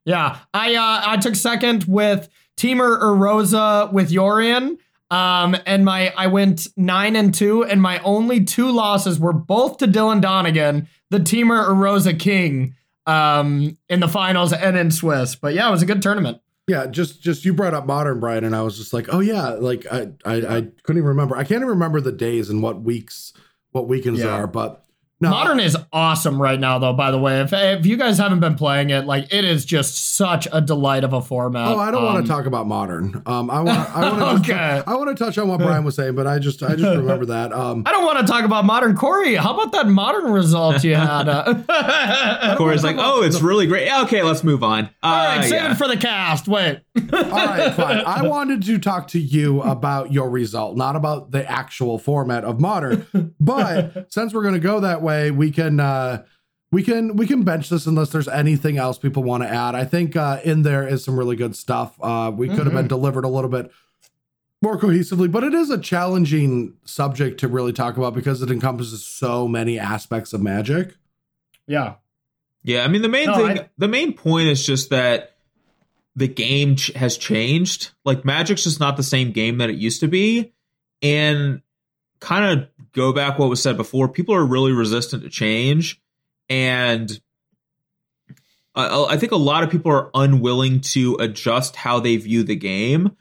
[0.05, 0.39] Yeah.
[0.53, 2.29] I uh I took second with
[2.61, 4.77] Temur Urza with Yorion.
[5.09, 9.77] Um, and my I went nine and two, and my only two losses were both
[9.79, 12.75] to Dylan Donegan, the Temur Urza King,
[13.07, 15.35] um, in the finals and in Swiss.
[15.35, 16.39] But yeah, it was a good tournament.
[16.67, 19.49] Yeah, just just you brought up modern, Brian, and I was just like, oh yeah,
[19.49, 21.35] like I I, I couldn't even remember.
[21.35, 23.33] I can't even remember the days and what weeks,
[23.71, 24.27] what weekends yeah.
[24.27, 24.85] are, but
[25.21, 26.93] no, Modern is awesome right now, though.
[26.93, 30.15] By the way, if if you guys haven't been playing it, like it is just
[30.15, 31.67] such a delight of a format.
[31.67, 33.21] Oh, I don't um, want to talk about Modern.
[33.27, 34.83] Um, I want I want to okay.
[34.85, 37.27] I want to touch on what Brian was saying, but I just I just remember
[37.27, 37.53] that.
[37.53, 38.97] Um, I don't want to talk about Modern.
[38.97, 41.29] Corey, how about that Modern result you had?
[41.71, 43.91] Uh, Corey's like, oh, it's really great.
[44.03, 44.85] Okay, let's move on.
[44.85, 45.71] Uh, All right, save yeah.
[45.71, 46.47] it for the cast.
[46.47, 46.81] Wait.
[46.97, 48.03] All right, fine.
[48.05, 52.59] I wanted to talk to you about your result, not about the actual format of
[52.59, 53.33] Modern.
[53.39, 56.23] But since we're going to go that way, we can uh
[56.71, 59.73] we can we can bench this unless there's anything else people want to add.
[59.73, 61.95] I think uh in there is some really good stuff.
[62.01, 62.77] Uh we could have mm-hmm.
[62.77, 63.71] been delivered a little bit
[64.61, 69.03] more cohesively, but it is a challenging subject to really talk about because it encompasses
[69.03, 70.95] so many aspects of magic.
[71.67, 71.95] Yeah.
[72.63, 75.35] Yeah, I mean the main no, thing I, the main point is just that
[76.15, 77.91] the game ch- has changed.
[78.05, 80.53] Like Magic's just not the same game that it used to be.
[81.01, 81.61] And
[82.19, 85.99] kind of go back what was said before, people are really resistant to change,
[86.49, 87.19] and
[88.75, 92.55] I, I think a lot of people are unwilling to adjust how they view the
[92.55, 93.15] game.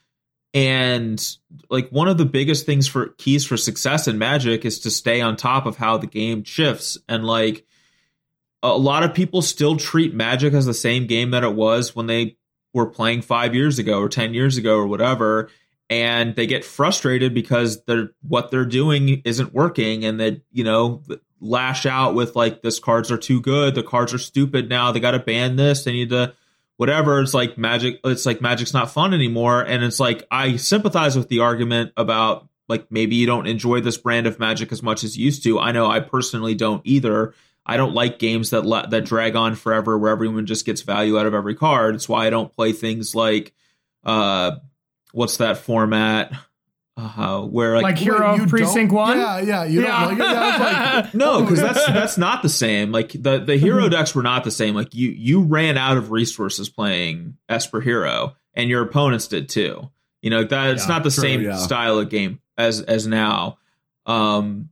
[0.53, 1.25] And
[1.69, 5.21] like one of the biggest things for keys for success in Magic is to stay
[5.21, 6.99] on top of how the game shifts.
[7.09, 7.65] And like
[8.63, 12.07] a lot of people still treat Magic as the same game that it was when
[12.07, 12.37] they
[12.73, 15.49] were playing five years ago or 10 years ago or whatever
[15.91, 21.03] and they get frustrated because they're what they're doing isn't working and they you know
[21.41, 25.01] lash out with like this cards are too good the cards are stupid now they
[25.01, 26.33] got to ban this they need to
[26.77, 31.17] whatever it's like magic it's like magic's not fun anymore and it's like i sympathize
[31.17, 35.03] with the argument about like maybe you don't enjoy this brand of magic as much
[35.03, 37.35] as you used to i know i personally don't either
[37.67, 41.19] i don't like games that le- that drag on forever where everyone just gets value
[41.19, 43.53] out of every card it's why i don't play things like
[44.05, 44.53] uh
[45.13, 46.33] what's that format?
[46.97, 49.17] Uh, where like, like Hero Wait, Precinct One?
[49.17, 50.01] Yeah, yeah, you yeah.
[50.01, 50.33] don't like it.
[50.33, 52.93] Yeah, like, no, because that's that's not the same.
[52.93, 53.91] Like the the hero mm-hmm.
[53.91, 54.75] decks were not the same.
[54.75, 59.91] Like you you ran out of resources playing Esper Hero, and your opponents did too.
[60.21, 61.57] You know that it's yeah, not the true, same yeah.
[61.57, 63.59] style of game as as now.
[64.05, 64.70] Um,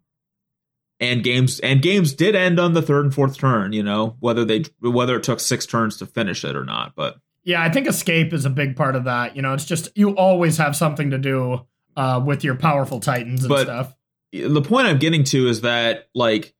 [1.00, 3.72] and games and games did end on the third and fourth turn.
[3.72, 7.18] You know whether they whether it took six turns to finish it or not, but
[7.44, 9.36] Yeah, I think escape is a big part of that.
[9.36, 11.66] You know, it's just you always have something to do
[11.96, 13.94] uh, with your powerful titans and But- stuff.
[14.32, 16.54] the point I'm getting to is that like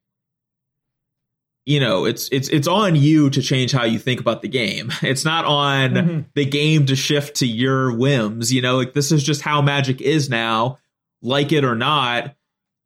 [1.67, 4.91] you know it's it's it's on you to change how you think about the game.
[5.03, 6.25] It's not on Mhm.
[6.35, 8.53] the game to shift to your whims.
[8.53, 10.79] You know, like this is just how Magic is now,
[11.23, 12.35] like it or not.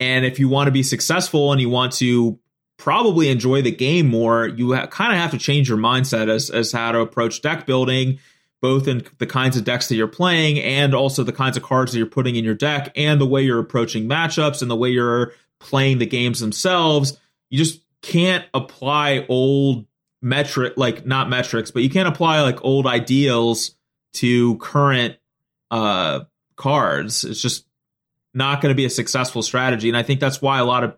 [0.03, 2.39] And if you want to be successful and you want to
[2.77, 6.51] probably enjoy the game more, you ha- kind of have to change your mindset as
[6.51, 8.19] as how to approach deck building,
[8.61, 11.93] both in the kinds of decks that you're playing and also the kinds of cards
[11.93, 14.91] that you're putting in your deck and the way you're approaching matchups and the way
[14.91, 17.16] you're playing the games themselves.
[17.49, 19.87] You just can't apply old
[20.20, 23.77] metric like not metrics, but you can't apply like old ideals
[24.15, 25.16] to current
[25.70, 26.20] uh
[26.57, 27.23] cards.
[27.23, 27.66] It's just
[28.35, 30.97] not going to be a successful strategy and I think that's why a lot of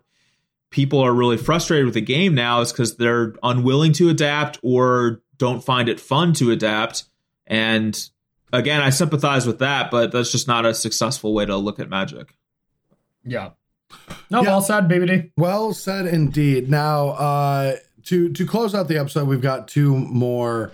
[0.71, 5.21] people are really frustrated with the game now is cuz they're unwilling to adapt or
[5.37, 7.05] don't find it fun to adapt
[7.47, 8.09] and
[8.53, 11.89] again, I sympathize with that, but that's just not a successful way to look at
[11.89, 12.35] Magic.
[13.23, 13.49] Yeah.
[14.31, 14.49] No, Yeah.
[14.49, 15.31] well said, BBD.
[15.37, 16.69] Well said indeed.
[16.69, 17.75] Now, uh,
[18.05, 20.71] to to close out the episode, we've got two more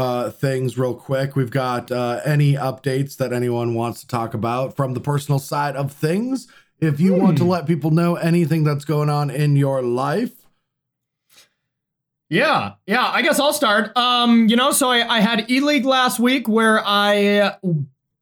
[0.00, 1.36] uh, things real quick.
[1.36, 5.76] We've got uh, any updates that anyone wants to talk about from the personal side
[5.76, 6.48] of things.
[6.80, 10.32] If you want to let people know anything that's going on in your life,
[12.30, 13.06] Yeah, yeah.
[13.08, 13.96] I guess I'll start.
[13.96, 17.56] Um, you know, so I, I had E League last week where I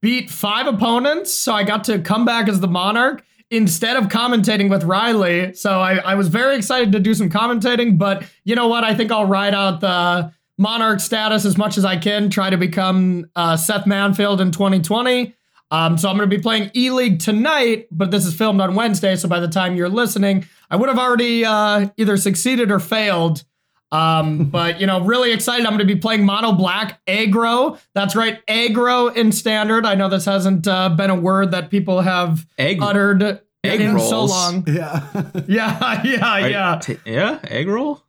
[0.00, 4.70] beat five opponents, so I got to come back as the Monarch instead of commentating
[4.70, 5.54] with Riley.
[5.54, 8.82] So I, I was very excited to do some commentating, but you know what?
[8.82, 12.56] I think I'll ride out the Monarch status as much as I can, try to
[12.56, 15.34] become uh, Seth Manfield in 2020.
[15.70, 18.74] Um, so I'm going to be playing E League tonight, but this is filmed on
[18.74, 22.80] Wednesday, so by the time you're listening, I would have already uh, either succeeded or
[22.80, 23.44] failed.
[23.92, 25.64] Um, but you know, really excited.
[25.66, 27.78] I'm going to be playing Mono Black Aggro.
[27.94, 29.84] That's right, aggro in standard.
[29.86, 33.22] I know this hasn't uh, been a word that people have Egg, uttered
[33.62, 34.64] egg in so long.
[34.66, 35.06] yeah,
[35.46, 36.78] Yeah, yeah, Are- yeah.
[36.82, 38.02] t- yeah, egg roll.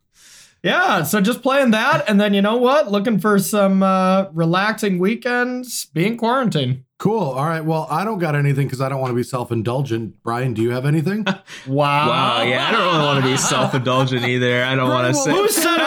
[0.63, 2.91] Yeah, so just playing that, and then you know what?
[2.91, 6.83] Looking for some uh, relaxing weekends, being quarantined.
[6.97, 7.29] cool.
[7.29, 7.63] All right.
[7.63, 10.21] Well, I don't got anything because I don't want to be self indulgent.
[10.21, 11.25] Brian, do you have anything?
[11.67, 12.09] Wow.
[12.09, 14.63] Wow, yeah, I don't really want to be self-indulgent either.
[14.63, 15.31] I don't want to well, say.
[15.31, 15.78] Who set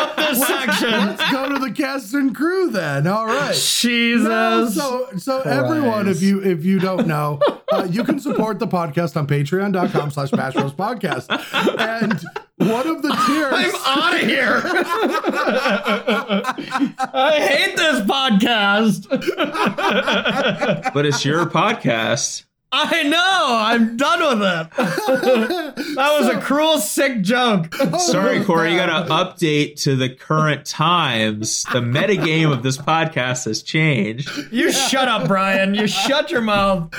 [0.69, 1.19] up?
[1.19, 3.07] Let's go to the cast and crew then.
[3.07, 3.55] All right.
[3.55, 4.27] Jesus.
[4.29, 7.41] No, so so everyone, if you if you don't know,
[7.73, 11.29] uh, you can support the podcast on patreon.com slash Bash podcast.
[11.79, 12.21] And
[12.71, 14.63] one of the tiers I'm out of here.
[17.13, 19.09] I hate this podcast.
[20.95, 22.45] but it's your podcast.
[22.75, 23.57] I know.
[23.59, 25.73] I'm done with it.
[25.93, 27.75] That was a cruel, sick joke.
[27.99, 31.65] Sorry, oh, Corey, you got to update to the current times.
[31.65, 34.31] The metagame of this podcast has changed.
[34.51, 35.75] You shut up, Brian.
[35.75, 36.95] You shut your mouth.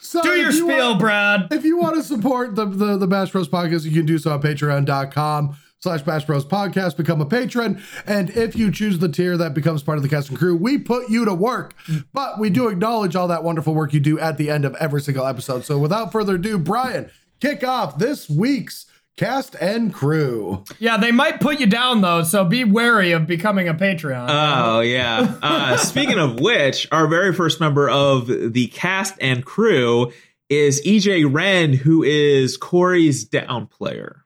[0.00, 1.48] So Do your you spiel, want- Brad.
[1.52, 4.32] if you want to support the, the the Bash Bros podcast, you can do so
[4.32, 7.80] on patreon.com slash Bash Bros podcast, become a patron.
[8.06, 10.78] And if you choose the tier that becomes part of the cast and crew, we
[10.78, 11.74] put you to work.
[12.12, 15.02] But we do acknowledge all that wonderful work you do at the end of every
[15.02, 15.64] single episode.
[15.66, 18.86] So without further ado, Brian, kick off this week's
[19.18, 20.64] cast and crew.
[20.78, 24.26] Yeah, they might put you down though, so be wary of becoming a Patreon.
[24.30, 25.36] Oh yeah.
[25.42, 30.10] Uh, speaking of which, our very first member of the cast and crew
[30.48, 34.23] is EJ Ren, who is Corey's down player.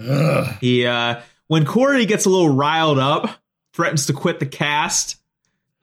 [0.00, 0.54] Ugh.
[0.60, 3.38] He uh, when Corey gets a little riled up,
[3.72, 5.16] threatens to quit the cast.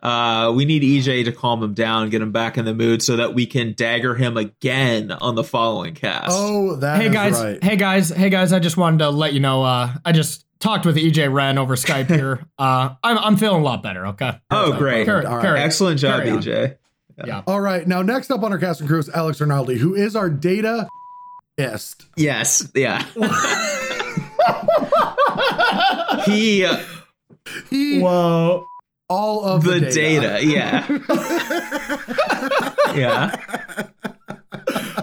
[0.01, 3.15] Uh, we need EJ to calm him down, get him back in the mood, so
[3.15, 6.27] that we can dagger him again on the following cast.
[6.29, 7.63] Oh, that Hey guys, right.
[7.63, 8.53] hey guys, hey guys!
[8.53, 9.63] I just wanted to let you know.
[9.63, 12.45] Uh, I just talked with EJ Ren over Skype here.
[12.59, 14.07] Uh, I'm I'm feeling a lot better.
[14.07, 14.31] Okay.
[14.51, 15.05] Oh, great!
[15.05, 15.41] Carry- All right.
[15.41, 16.37] carry- Excellent job, carry.
[16.37, 16.77] EJ.
[17.25, 17.41] Yeah.
[17.47, 20.15] All right, now next up on our cast and crew is Alex Arnaldi, who is
[20.15, 20.87] our data
[21.57, 22.05] ist.
[22.15, 23.03] Yes, yeah.
[26.26, 26.77] he uh,
[27.69, 28.65] He Whoa.
[29.09, 30.45] all of the, the, data.
[30.45, 30.85] yeah,
[32.95, 33.35] yeah.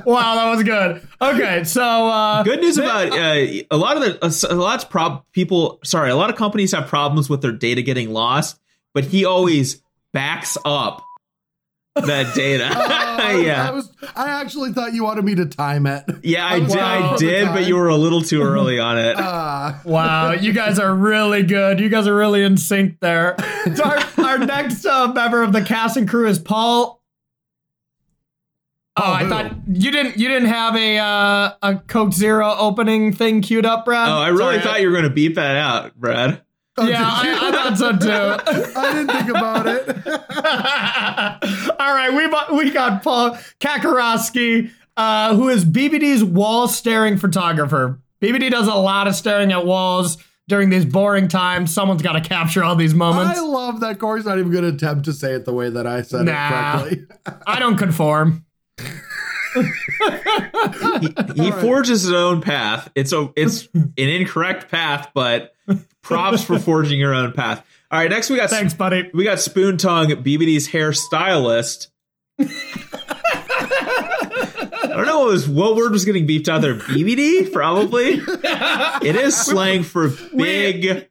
[0.05, 1.07] Wow, that was good.
[1.21, 5.79] Okay, so uh, Good news about uh, a lot of the a lot's prob people.
[5.85, 8.59] Sorry, a lot of companies have problems with their data getting lost,
[8.95, 9.81] but he always
[10.13, 11.05] backs up
[11.95, 12.65] that data.
[12.67, 13.91] Uh, I yeah, was.
[14.17, 16.05] I actually thought you wanted me to time it.
[16.23, 16.79] yeah, I I did.
[16.79, 19.17] I did, but you were a little too early on it.
[19.19, 21.81] Uh, Wow, you guys are really good.
[21.81, 23.37] You guys are really in sync there.
[23.75, 27.01] So our, our next uh, member of the cast and crew is Paul.
[28.97, 29.29] Oh, Paul I who?
[29.29, 30.19] thought you didn't.
[30.19, 34.09] You didn't have a uh, a Coke Zero opening thing queued up, Brad.
[34.09, 36.43] oh, I really Sorry, thought you were going to beep that out, Brad.
[36.89, 38.73] Yeah, I, I thought so too.
[38.79, 39.89] I didn't think about it.
[41.81, 48.01] All right, we bu- we got Paul Kakarowski, uh, who is BBD's wall staring photographer.
[48.21, 50.19] BBD does a lot of staring at walls
[50.49, 51.73] during these boring times.
[51.73, 53.39] Someone's got to capture all these moments.
[53.39, 55.87] I love that Corey's not even going to attempt to say it the way that
[55.87, 56.85] I said Nah.
[56.85, 57.07] it correctly.
[57.47, 58.45] I don't conform.
[61.35, 62.91] He forges his own path.
[62.95, 65.52] It's a it's an incorrect path, but
[66.03, 67.65] props for forging your own path.
[67.91, 69.11] All right, next we got Thanks, buddy.
[69.13, 71.89] we got Spoon Tongue, BBD's hairstylist.
[72.39, 72.47] I
[74.97, 76.75] don't know what, was, what word was getting beeped out there.
[76.75, 78.15] BBD, probably.
[79.07, 81.09] It is slang for big.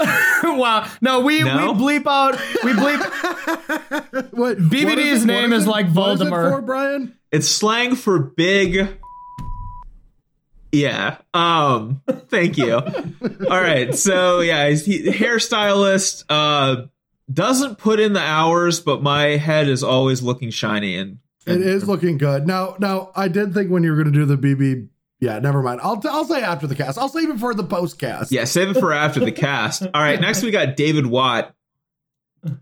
[0.44, 0.88] wow.
[1.00, 1.72] No, we No?
[1.72, 2.34] we bleep out.
[2.62, 4.32] We bleep.
[4.32, 6.50] what, BBD's what is it- name what is it- like what is it Voldemort.
[6.52, 7.18] for, Brian?
[7.32, 8.96] It's slang for big.
[10.72, 11.18] Yeah.
[11.32, 12.02] Um.
[12.28, 12.74] Thank you.
[12.74, 13.94] All right.
[13.94, 16.24] So yeah, he's he, hairstylist.
[16.28, 16.86] Uh,
[17.32, 21.18] doesn't put in the hours, but my head is always looking shiny and.
[21.46, 22.46] It is looking good.
[22.46, 24.88] Now, now I did think when you were going to do the BB.
[25.18, 25.80] Yeah, never mind.
[25.82, 26.98] I'll I'll say after the cast.
[26.98, 28.30] I'll save it for the post cast.
[28.30, 29.82] Yeah, save it for after the cast.
[29.82, 31.54] All right, next we got David Watt,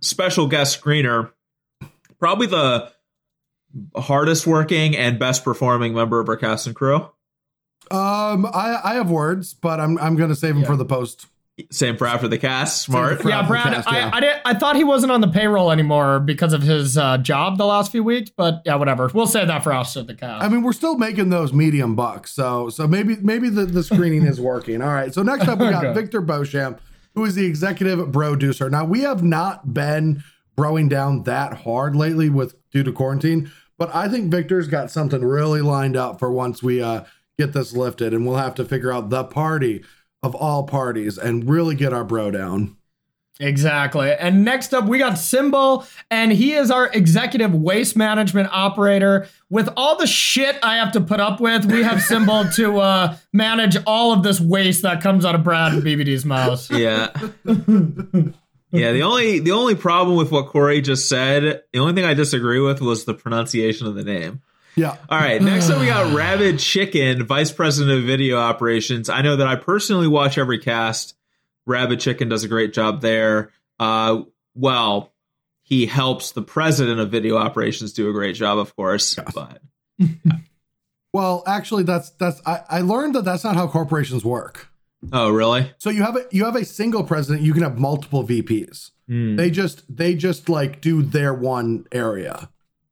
[0.00, 1.32] special guest screener,
[2.20, 2.92] probably the
[3.96, 7.10] hardest working and best performing member of our cast and crew.
[7.90, 11.26] Um, I I have words, but I'm I'm going to save them for the post.
[11.70, 12.82] Same for after the cast.
[12.82, 13.22] Smart.
[13.22, 13.64] for- Yeah, Brad.
[13.72, 14.10] cast, yeah.
[14.12, 17.16] I I, did, I thought he wasn't on the payroll anymore because of his uh,
[17.16, 19.10] job the last few weeks, but yeah, whatever.
[19.14, 20.44] We'll save that for after the cast.
[20.44, 24.24] I mean, we're still making those medium bucks, so so maybe maybe the, the screening
[24.26, 24.82] is working.
[24.82, 25.14] All right.
[25.14, 25.94] So next up we got Okay.
[25.98, 26.78] Victor Beauchamp,
[27.14, 28.68] who is the executive producer.
[28.68, 30.22] Now we have not been
[30.58, 35.22] broing down that hard lately with due to quarantine, but I think Victor's got something
[35.24, 37.04] really lined up for once we uh
[37.38, 39.84] get this lifted, and we'll have to figure out the party
[40.22, 42.76] of all parties and really get our bro down.
[43.38, 44.14] Exactly.
[44.14, 49.28] And next up, we got Symbol, and he is our executive waste management operator.
[49.50, 53.16] With all the shit I have to put up with, we have Symbol to uh,
[53.34, 56.66] manage all of this waste that comes out of Brad and BBD's mouth.
[56.76, 57.10] Yeah.
[58.72, 62.14] yeah, the only the only problem with what Corey just said, the only thing I
[62.14, 64.42] disagree with was the pronunciation of the name.
[64.76, 64.96] Yeah.
[65.08, 69.08] All right, next up we got Rabid Chicken, Vice President of Video Operations.
[69.08, 71.14] I know that I personally watch every cast.
[71.66, 73.50] Rabid Chicken does a great job there.
[73.80, 74.22] Uh,
[74.54, 75.12] well,
[75.62, 79.16] he helps the president of video operations do a great job, of course.
[79.34, 79.60] But
[81.12, 84.68] Well, actually, that's that's I, I learned that that's not how corporations work.
[85.12, 85.72] oh, really?
[85.78, 87.44] So you have a you have a single president.
[87.44, 88.90] You can have multiple VPs.
[89.08, 92.50] Hmm, They just they just like do their one area.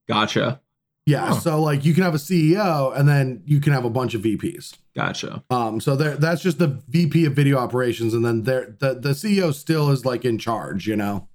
[0.08, 0.60] gotcha,
[1.06, 1.26] Yeah.
[1.26, 1.40] Huh.
[1.40, 4.22] So like you can have a CEO and then you can have a bunch of
[4.22, 4.74] VPs.
[4.94, 5.42] gotcha.
[5.50, 5.80] Um.
[5.80, 9.52] So there that's just the VP of video operations, and then there the the CEO
[9.52, 10.86] still is like in charge.
[10.86, 11.28] You know.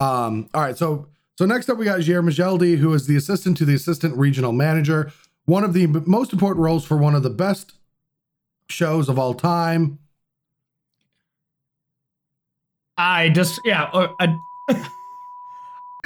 [0.00, 0.48] Um.
[0.54, 0.76] All right.
[0.76, 4.16] So so next up we got Jair Majeldi, who is the assistant to the assistant
[4.16, 5.12] regional manager.
[5.44, 7.74] One of the most important roles for one of the best
[8.68, 9.98] shows of all time.
[12.96, 13.84] I just, yeah.
[13.92, 14.36] uh, I,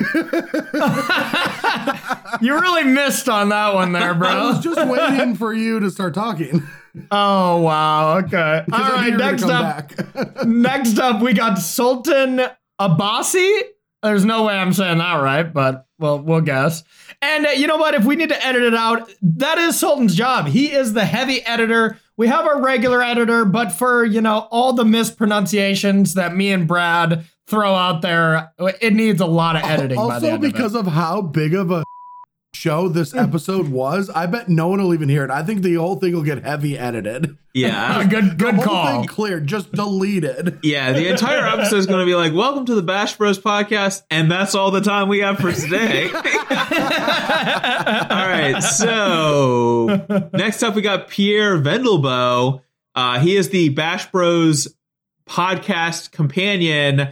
[2.40, 4.28] you really missed on that one there, bro.
[4.28, 6.62] I was just waiting for you to start talking.
[7.10, 8.18] Oh, wow.
[8.18, 8.64] Okay.
[8.72, 9.06] All right.
[9.06, 9.92] you were gonna Next up.
[10.46, 12.40] Next up, we got Sultan
[12.80, 13.60] Abbasi.
[14.02, 16.82] There's no way I'm saying that right, but well, we'll guess.
[17.20, 17.94] And uh, you know what?
[17.94, 20.46] If we need to edit it out, that is Sultan's job.
[20.46, 21.98] He is the heavy editor.
[22.16, 26.66] We have our regular editor, but for you know all the mispronunciations that me and
[26.66, 29.96] Brad throw out there, it needs a lot of editing.
[29.96, 30.52] by the also, end of it.
[30.52, 31.82] because of, how big of a
[32.52, 35.30] show this episode was, I bet no one will even hear it.
[35.30, 37.36] I think the whole thing will get heavy edited.
[37.54, 38.86] Yeah, good, The good whole call.
[38.86, 40.58] thing cleared, just deleted.
[40.62, 40.92] yeah.
[40.92, 44.30] The entire episode is going to be like, "Welcome to the Bash Bros podcast," and
[44.30, 46.10] that's all the time we have for today.
[46.12, 46.20] all
[48.28, 48.60] right.
[48.62, 52.62] So next up, we got Pierre Vendelbo.
[52.94, 54.68] Uh, he is the Bash Bros
[55.28, 57.08] podcast companion.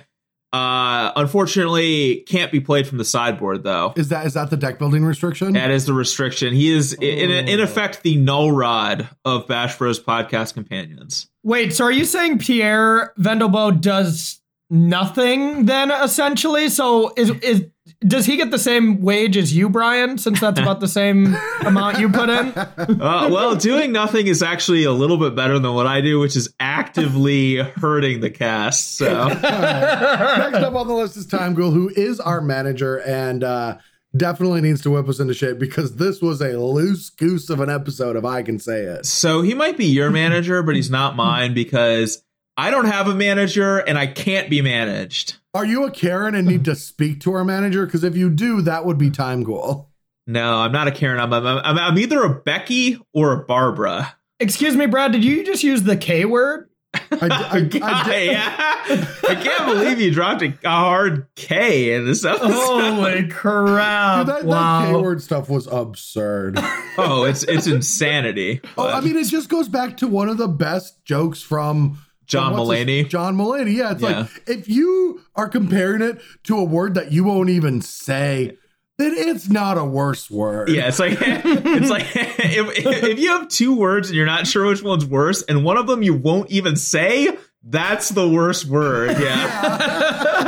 [0.52, 3.92] Uh, unfortunately, can't be played from the sideboard though.
[3.96, 5.52] Is that is that the deck building restriction?
[5.52, 6.54] That is the restriction.
[6.54, 11.28] He is in, in effect the null rod of Bash Bros podcast companions.
[11.42, 16.68] Wait, so are you saying Pierre Vendelbo does nothing then essentially?
[16.68, 17.66] So is is
[18.00, 21.98] does he get the same wage as you, Brian, since that's about the same amount
[21.98, 22.52] you put in?
[22.56, 26.36] Uh, well, doing nothing is actually a little bit better than what I do, which
[26.36, 28.96] is actively hurting the cast.
[28.96, 33.78] So Next up on the list is Time Ghoul, who is our manager and uh,
[34.16, 37.70] definitely needs to whip us into shape because this was a loose goose of an
[37.70, 39.06] episode, if I can say it.
[39.06, 42.22] So he might be your manager, but he's not mine because
[42.58, 45.36] I don't have a manager and I can't be managed.
[45.54, 47.86] Are you a Karen and need to speak to our manager?
[47.86, 49.88] Because if you do, that would be Time Ghoul.
[50.26, 51.20] No, I'm not a Karen.
[51.20, 54.12] I'm, I'm, I'm, I'm either a Becky or a Barbara.
[54.40, 55.12] Excuse me, Brad.
[55.12, 56.68] Did you just use the K word?
[56.94, 59.06] I, I, I, I, yeah.
[59.28, 62.50] I can't believe you dropped a hard K in this episode.
[62.50, 64.26] Holy crap!
[64.26, 64.80] Dude, that, wow.
[64.80, 66.58] that K word stuff was absurd.
[66.98, 68.62] oh, it's it's insanity.
[68.76, 71.98] oh, I mean, it just goes back to one of the best jokes from
[72.28, 73.08] John Mulaney.
[73.08, 73.74] John Mulaney.
[73.74, 74.20] Yeah, it's Yeah.
[74.20, 78.56] like if you are comparing it to a word that you won't even say,
[78.98, 80.68] then it's not a worse word.
[80.68, 84.66] Yeah, it's like it's like if, if you have two words and you're not sure
[84.66, 89.16] which one's worse, and one of them you won't even say, that's the worst word.
[89.18, 90.38] Yeah.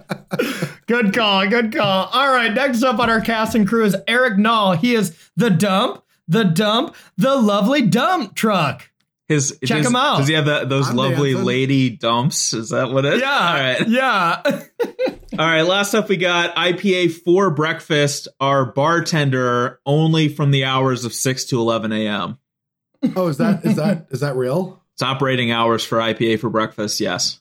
[0.86, 1.46] Good call.
[1.48, 2.08] Good call.
[2.12, 2.52] All right.
[2.52, 4.72] Next up on our cast and crew is Eric Knoll.
[4.72, 8.90] He is the dump, the dump, the lovely dump truck.
[9.28, 10.18] His Check his- him out.
[10.18, 11.46] Does he have the, those I'm lovely dancing.
[11.46, 12.52] lady dumps?
[12.52, 13.20] Is that what it is?
[13.22, 13.30] Yeah.
[13.30, 13.88] All right.
[13.88, 14.42] Yeah.
[15.38, 15.62] All right.
[15.62, 18.28] Last up, we got IPA for breakfast.
[18.40, 22.38] Our bartender only from the hours of six to eleven a.m.
[23.16, 24.82] Oh, is that is that is that real?
[24.94, 27.00] It's operating hours for IPA for breakfast.
[27.00, 27.40] Yes.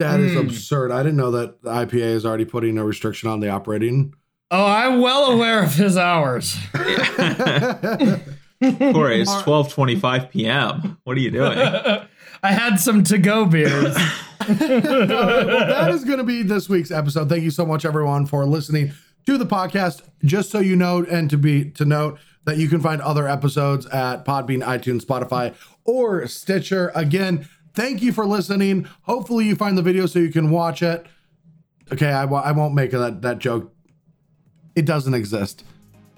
[0.00, 0.38] That is Hmm.
[0.46, 0.90] absurd.
[0.92, 4.14] I didn't know that the IPA is already putting a restriction on the operating.
[4.50, 6.56] oh, I'm well aware of his hours.
[8.62, 10.98] Corey, it's twelve twenty-five p.m.
[11.04, 11.58] What are you doing?
[12.42, 13.96] I had some to go beers.
[14.48, 17.28] well, that is going to be this week's episode.
[17.28, 18.92] Thank you so much, everyone, for listening
[19.26, 20.02] to the podcast.
[20.24, 23.86] Just so you know, and to be to note that you can find other episodes
[23.86, 25.54] at Podbean, iTunes, Spotify,
[25.84, 26.90] or Stitcher.
[26.94, 28.88] Again, thank you for listening.
[29.02, 31.06] Hopefully, you find the video so you can watch it.
[31.92, 33.72] Okay, I, I won't make that that joke.
[34.74, 35.64] It doesn't exist.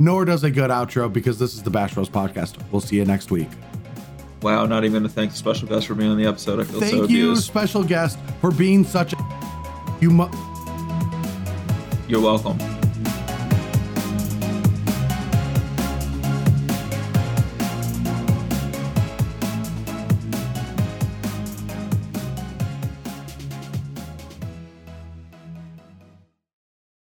[0.01, 2.57] Nor does a good outro because this is the Bash Bros podcast.
[2.73, 3.49] We'll see you next week.
[4.41, 6.59] Wow, not even to thank the special guest for being on the episode.
[6.59, 7.45] I feel Thank so you, abused.
[7.45, 9.17] special guest, for being such a.
[10.01, 10.31] You mu-
[12.09, 12.59] You're welcome.